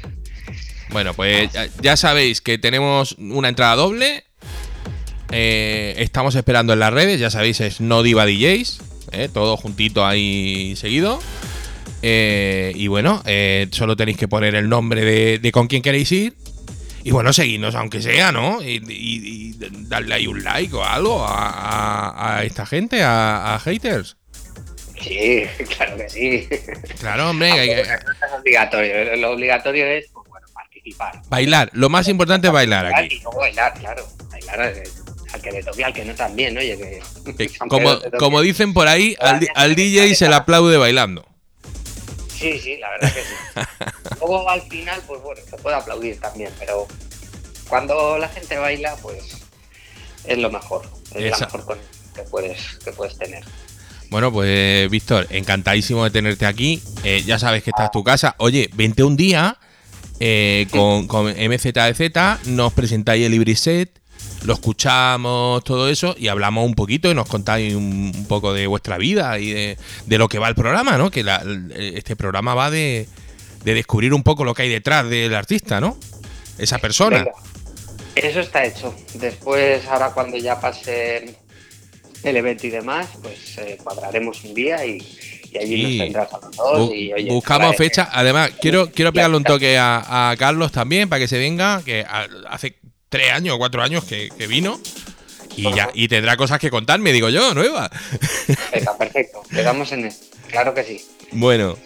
Bueno, 0.89 1.13
pues 1.13 1.51
ya, 1.51 1.67
ya 1.81 1.97
sabéis 1.97 2.41
que 2.41 2.57
tenemos 2.57 3.13
una 3.19 3.49
entrada 3.49 3.75
doble. 3.75 4.23
Eh, 5.31 5.95
estamos 5.97 6.33
esperando 6.35 6.73
en 6.73 6.79
las 6.79 6.93
redes, 6.93 7.19
ya 7.19 7.29
sabéis, 7.29 7.59
es 7.59 7.81
No 7.81 8.03
Diva 8.03 8.25
DJs. 8.25 8.79
Eh, 9.13 9.29
todo 9.33 9.55
juntito 9.57 10.05
ahí 10.05 10.75
seguido. 10.75 11.19
Eh, 12.01 12.73
y 12.75 12.87
bueno, 12.87 13.21
eh, 13.25 13.67
solo 13.71 13.95
tenéis 13.95 14.17
que 14.17 14.27
poner 14.27 14.55
el 14.55 14.67
nombre 14.67 15.05
de, 15.05 15.39
de 15.39 15.51
con 15.51 15.67
quién 15.67 15.81
queréis 15.81 16.11
ir. 16.11 16.33
Y 17.05 17.11
bueno, 17.11 17.33
seguidnos 17.33 17.75
aunque 17.75 18.01
sea, 18.01 18.31
¿no? 18.31 18.61
Y, 18.61 18.81
y- 18.87 19.53
y 19.55 19.55
darle 19.87 20.15
ahí 20.15 20.27
un 20.27 20.41
like 20.43 20.73
o 20.75 20.83
algo 20.83 21.23
a, 21.25 21.49
a- 21.49 22.37
a 22.37 22.43
esta 22.45 22.65
gente, 22.65 23.03
a, 23.03 23.55
a 23.55 23.59
haters. 23.59 24.15
Sí, 25.01 25.43
claro 25.77 25.97
que 25.97 26.09
sí. 26.09 26.47
Claro, 26.99 27.29
hombre, 27.31 27.51
hay 27.51 27.67
que- 27.69 27.75
No 27.83 28.11
es 28.27 28.33
obligatorio. 28.39 29.15
Lo 29.17 29.31
obligatorio 29.31 29.85
es, 29.85 30.05
pues 30.13 30.29
bueno, 30.29 30.47
participar. 30.53 31.21
bailar. 31.29 31.69
Lo 31.73 31.89
más 31.89 32.07
importante 32.07 32.47
es 32.47 32.53
bailar 32.53 32.85
aquí. 32.85 33.15
Y 33.15 33.19
luego 33.21 33.39
bailar, 33.39 33.73
claro. 33.79 34.07
Bailar 34.31 34.61
eh, 34.77 34.83
al 35.33 35.41
que 35.41 35.51
le 35.51 35.63
toque, 35.63 35.83
al 35.83 35.93
que 35.93 36.05
no 36.05 36.15
también, 36.15 36.57
oye. 36.57 36.77
Que, 36.77 37.51
Como, 38.19 38.41
dicen 38.41 38.73
por 38.73 38.87
ahí, 38.87 39.15
al, 39.55 39.75
DJ 39.75 40.15
se 40.15 40.29
le 40.29 40.35
aplaude 40.35 40.77
bailando. 40.77 41.27
Sí, 42.29 42.59
sí, 42.59 42.77
la 42.77 42.89
verdad 42.91 43.13
que 43.13 43.21
sí. 43.21 44.15
Luego 44.19 44.49
al 44.49 44.61
final, 44.63 45.01
pues 45.07 45.21
bueno, 45.21 45.41
se 45.49 45.57
puede 45.57 45.75
aplaudir 45.75 46.19
también, 46.19 46.51
pero 46.59 46.87
cuando 47.67 48.17
la 48.17 48.29
gente 48.29 48.57
baila, 48.57 48.95
pues 49.01 49.41
es 50.25 50.37
lo 50.37 50.51
mejor. 50.51 50.87
Es 51.15 51.33
Esa- 51.33 51.47
la 51.51 51.57
mejor 51.57 51.79
que 52.15 52.21
puedes, 52.23 52.77
que 52.83 52.91
puedes 52.91 53.17
tener. 53.17 53.43
Bueno, 54.09 54.31
pues 54.31 54.89
Víctor, 54.91 55.25
encantadísimo 55.31 56.03
de 56.03 56.11
tenerte 56.11 56.45
aquí. 56.45 56.83
Eh, 57.03 57.23
ya 57.25 57.39
sabes 57.39 57.63
que 57.63 57.71
esta 57.71 57.85
es 57.85 57.91
tu 57.91 58.03
casa. 58.03 58.35
Oye, 58.37 58.69
vente 58.73 59.03
un 59.03 59.15
día 59.15 59.57
eh, 60.19 60.67
con, 60.69 61.07
con 61.07 61.25
MZDZ, 61.25 62.45
nos 62.45 62.73
presentáis 62.73 63.25
el 63.25 63.33
Ibris 63.33 63.59
Set, 63.59 64.02
lo 64.45 64.53
escuchamos, 64.53 65.63
todo 65.63 65.89
eso, 65.89 66.15
y 66.17 66.27
hablamos 66.27 66.65
un 66.65 66.73
poquito 66.75 67.09
y 67.09 67.15
nos 67.15 67.27
contáis 67.29 67.73
un, 67.75 68.11
un 68.15 68.25
poco 68.27 68.53
de 68.53 68.67
vuestra 68.67 68.97
vida 68.97 69.39
y 69.39 69.51
de, 69.51 69.77
de 70.05 70.17
lo 70.17 70.27
que 70.27 70.39
va 70.39 70.49
el 70.49 70.55
programa, 70.55 70.97
¿no? 70.97 71.09
Que 71.11 71.23
la- 71.23 71.43
este 71.75 72.15
programa 72.15 72.53
va 72.53 72.69
de, 72.69 73.07
de 73.63 73.73
descubrir 73.73 74.13
un 74.13 74.23
poco 74.23 74.43
lo 74.43 74.53
que 74.53 74.63
hay 74.63 74.69
detrás 74.69 75.09
del 75.09 75.33
artista, 75.33 75.79
¿no? 75.79 75.97
Esa 76.57 76.77
persona. 76.79 77.19
Venga, 77.19 77.31
Eso 78.15 78.41
está 78.41 78.65
hecho. 78.65 78.93
Después, 79.15 79.85
ahora 79.87 80.11
cuando 80.11 80.37
ya 80.37 80.59
pase 80.59 81.35
el 82.23 82.37
evento 82.37 82.67
y 82.67 82.69
demás, 82.69 83.07
pues 83.21 83.57
eh, 83.57 83.77
cuadraremos 83.83 84.43
un 84.43 84.53
día 84.53 84.85
y, 84.85 84.97
y 85.51 85.57
allí 85.57 85.75
Sí. 85.75 85.83
nos 85.97 86.05
tendrás 86.05 86.33
a 86.33 86.37
los 86.45 86.55
dos. 86.55 86.89
Bu- 86.89 86.95
y, 86.95 87.13
oye, 87.13 87.29
buscamos 87.31 87.69
hablaré- 87.73 87.77
fecha. 87.77 88.09
Además, 88.11 88.51
quiero, 88.61 88.91
quiero 88.91 89.11
pegarle 89.13 89.37
un 89.37 89.43
toque 89.43 89.77
a, 89.77 90.29
a 90.31 90.37
Carlos 90.37 90.71
también 90.71 91.07
para 91.09 91.19
que 91.19 91.27
se 91.27 91.37
venga, 91.37 91.81
que 91.83 92.05
hace 92.49 92.75
tres 93.13 93.31
años 93.31 93.53
o 93.53 93.57
cuatro 93.59 93.83
años 93.83 94.03
que, 94.05 94.29
que 94.35 94.47
vino. 94.47 94.79
Y 95.55 95.71
ya, 95.71 95.91
y 95.93 96.07
tendrá 96.07 96.35
cosas 96.35 96.57
que 96.57 96.71
contarme, 96.71 97.13
digo 97.13 97.29
yo, 97.29 97.53
nuevas. 97.53 97.91
Venga, 98.73 98.97
perfecto. 98.97 99.43
Quedamos 99.51 99.91
en 99.91 100.05
esto. 100.05 100.35
Claro 100.49 100.73
que 100.73 100.83
sí. 100.83 101.05
Bueno, 101.31 101.77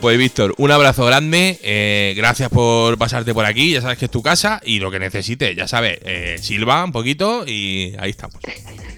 pues 0.00 0.16
Víctor, 0.16 0.54
un 0.56 0.70
abrazo 0.70 1.04
grande. 1.04 1.58
eh, 1.62 2.14
gracias 2.16 2.48
por 2.48 2.96
pasarte 2.96 3.34
por 3.34 3.44
aquí. 3.44 3.72
Ya 3.72 3.82
sabes 3.82 3.98
que 3.98 4.06
es 4.06 4.10
tu 4.10 4.22
casa. 4.22 4.58
Y 4.64 4.78
lo 4.80 4.90
que 4.90 4.98
necesites, 4.98 5.54
ya 5.54 5.68
sabes, 5.68 5.98
eh, 6.02 6.38
silba 6.40 6.82
un 6.82 6.92
poquito 6.92 7.44
y 7.46 7.94
ahí 7.98 8.08
estamos. 8.08 8.36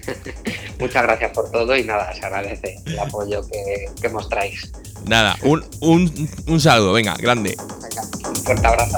Muchas 0.79 1.03
gracias 1.03 1.31
por 1.31 1.51
todo 1.51 1.75
y 1.75 1.83
nada, 1.83 2.13
se 2.13 2.25
agradece 2.25 2.77
el 2.85 2.97
apoyo 2.99 3.41
que, 3.49 3.89
que 4.01 4.07
mostráis. 4.07 4.71
Nada, 5.05 5.37
un, 5.41 5.65
un, 5.81 6.29
un 6.47 6.61
saludo, 6.61 6.93
venga, 6.93 7.15
grande. 7.15 7.57
Venga, 7.81 8.03
un 8.29 8.35
fuerte 8.37 8.67
abrazo. 8.67 8.97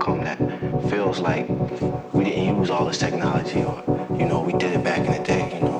outcome 0.00 0.24
that 0.24 0.38
feels 0.88 1.20
like 1.20 1.46
we 2.14 2.24
didn't 2.24 2.58
use 2.58 2.70
all 2.70 2.86
this 2.86 2.98
technology 2.98 3.62
or, 3.62 3.82
you 4.18 4.24
know, 4.24 4.40
we 4.40 4.52
did 4.54 4.72
it 4.72 4.82
back 4.82 4.98
in 5.00 5.12
the 5.12 5.22
day, 5.22 5.54
you 5.54 5.60
know. 5.60 5.79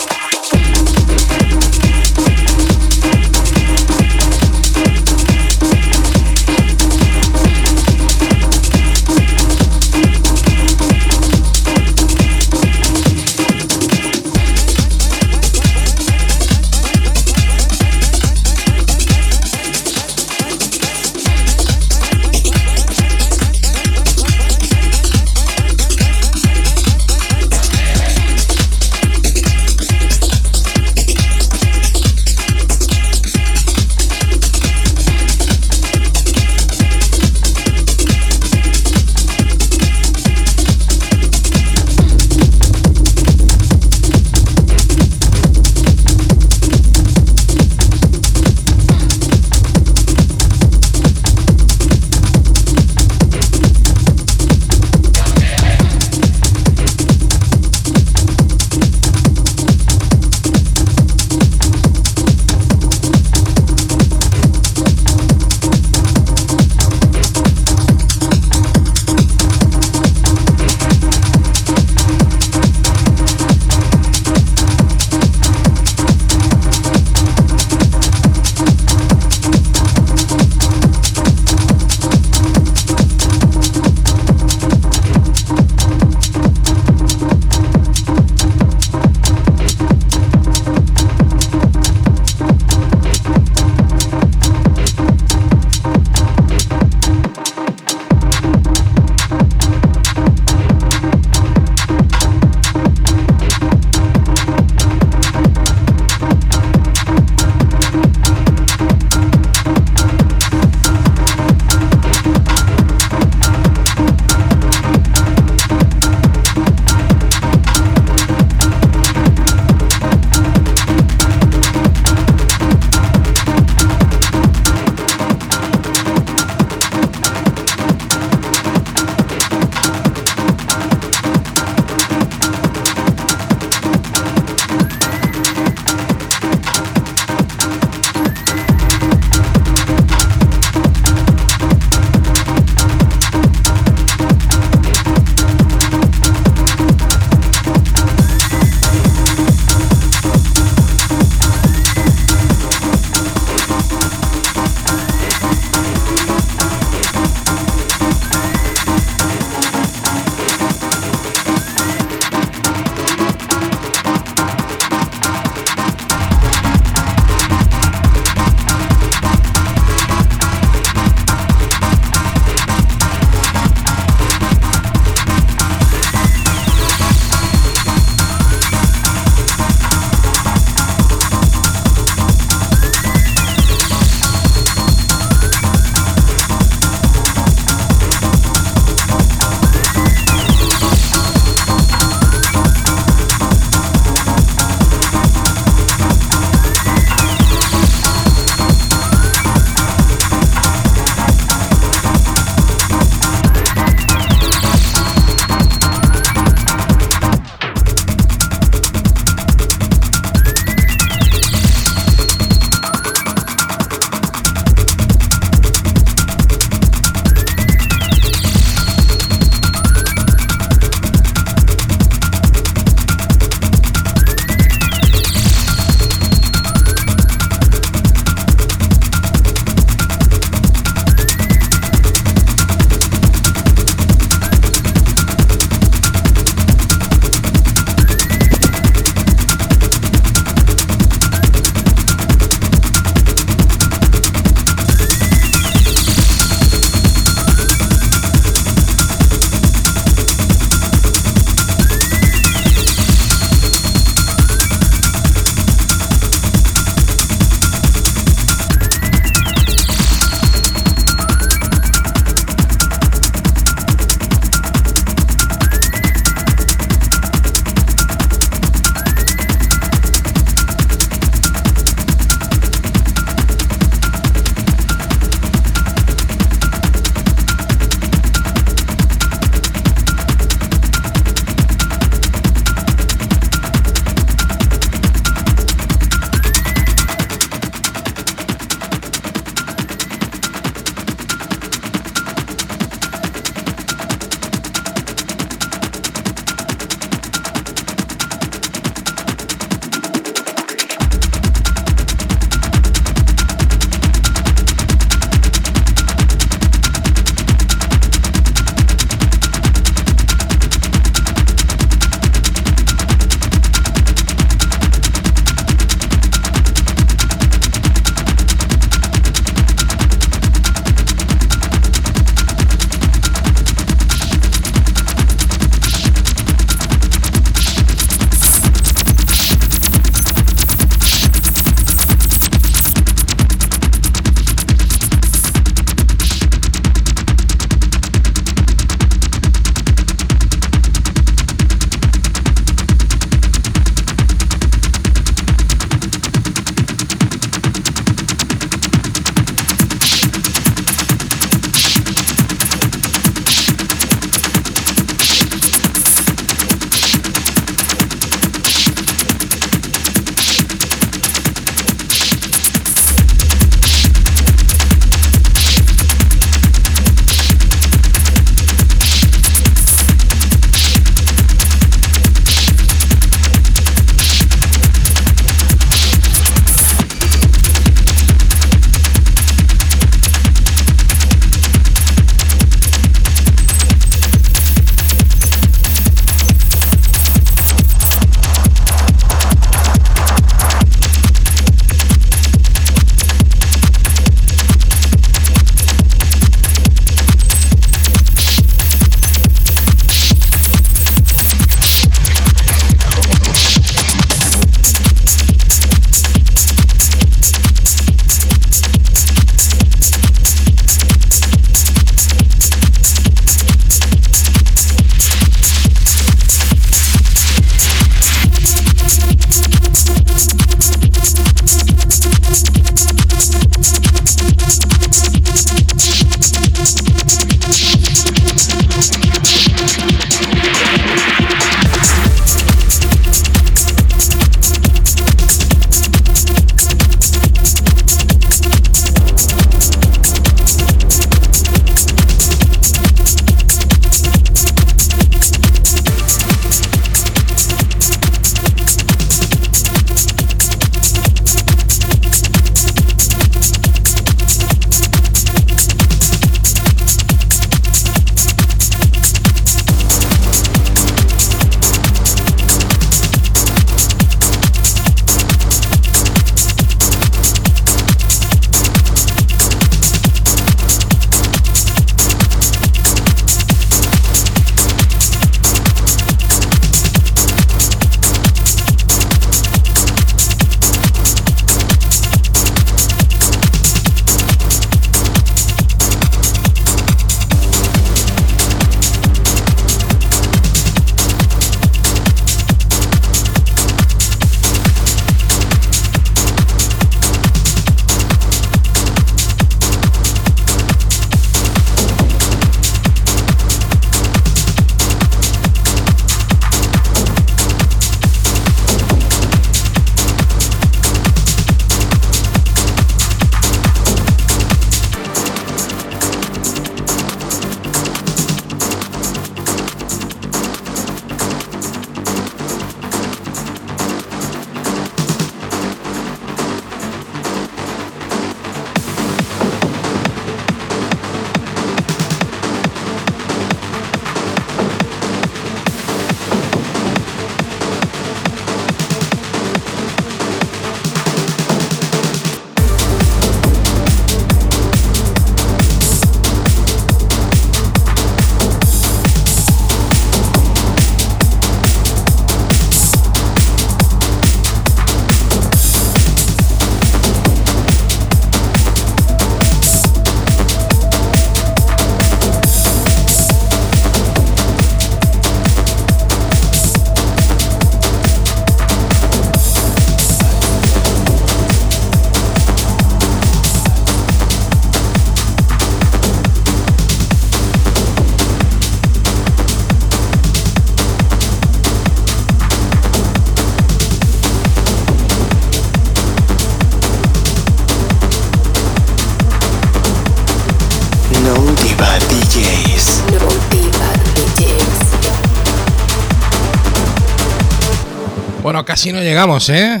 No 599.12 599.20
llegamos, 599.20 599.68
¿eh? 599.68 600.00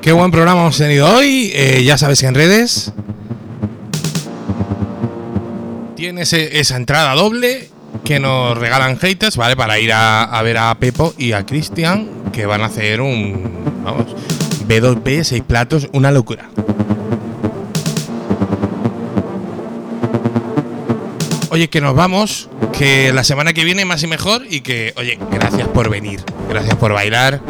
Qué 0.00 0.12
buen 0.12 0.30
programa 0.30 0.60
hemos 0.60 0.78
tenido 0.78 1.12
hoy. 1.12 1.50
Eh, 1.54 1.82
ya 1.84 1.98
sabes 1.98 2.20
que 2.20 2.26
en 2.26 2.34
redes 2.34 2.92
tienes 5.96 6.32
e-, 6.32 6.60
esa 6.60 6.76
entrada 6.76 7.14
doble 7.14 7.68
que 8.04 8.20
nos 8.20 8.56
regalan 8.56 8.98
haters, 8.98 9.36
¿vale? 9.36 9.56
Para 9.56 9.78
ir 9.78 9.92
a, 9.92 10.40
ver 10.42 10.58
a 10.58 10.74
Pepo 10.76 11.14
y 11.18 11.32
a 11.32 11.44
Cristian, 11.44 12.08
que 12.32 12.46
van 12.46 12.62
a 12.62 12.66
hacer 12.66 13.00
un. 13.00 13.82
Vamos. 13.84 14.06
B2B, 14.66 15.24
seis 15.24 15.42
platos, 15.46 15.88
una 15.92 16.10
locura. 16.10 16.48
Oye, 21.50 21.68
que 21.68 21.80
nos 21.80 21.96
vamos, 21.96 22.50
que 22.76 23.12
la 23.12 23.24
semana 23.24 23.54
que 23.54 23.64
viene 23.64 23.84
más 23.86 24.02
y 24.02 24.06
mejor 24.06 24.44
y 24.48 24.60
que, 24.60 24.92
oye, 24.96 25.18
gracias 25.32 25.66
por 25.68 25.88
venir, 25.88 26.20
gracias 26.48 26.76
por 26.76 26.92
bailar 26.92 27.40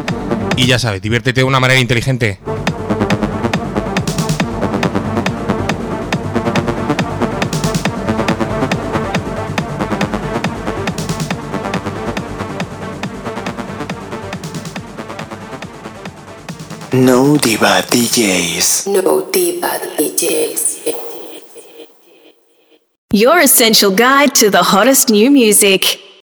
y 0.59 0.65
ya 0.65 0.77
sabes, 0.77 1.01
diviértete 1.01 1.39
de 1.39 1.45
una 1.45 1.61
manera 1.61 1.79
inteligente. 1.79 2.37
No 16.91 17.37
Diva 17.37 17.81
DJs. 17.81 18.87
No 18.87 19.29
Diva 19.31 19.71
DJs. 19.97 20.79
Your 23.13 23.39
essential 23.39 23.91
guide 23.91 24.35
to 24.35 24.49
the 24.49 24.61
hottest 24.61 25.09
new 25.09 25.31
music. 25.31 26.08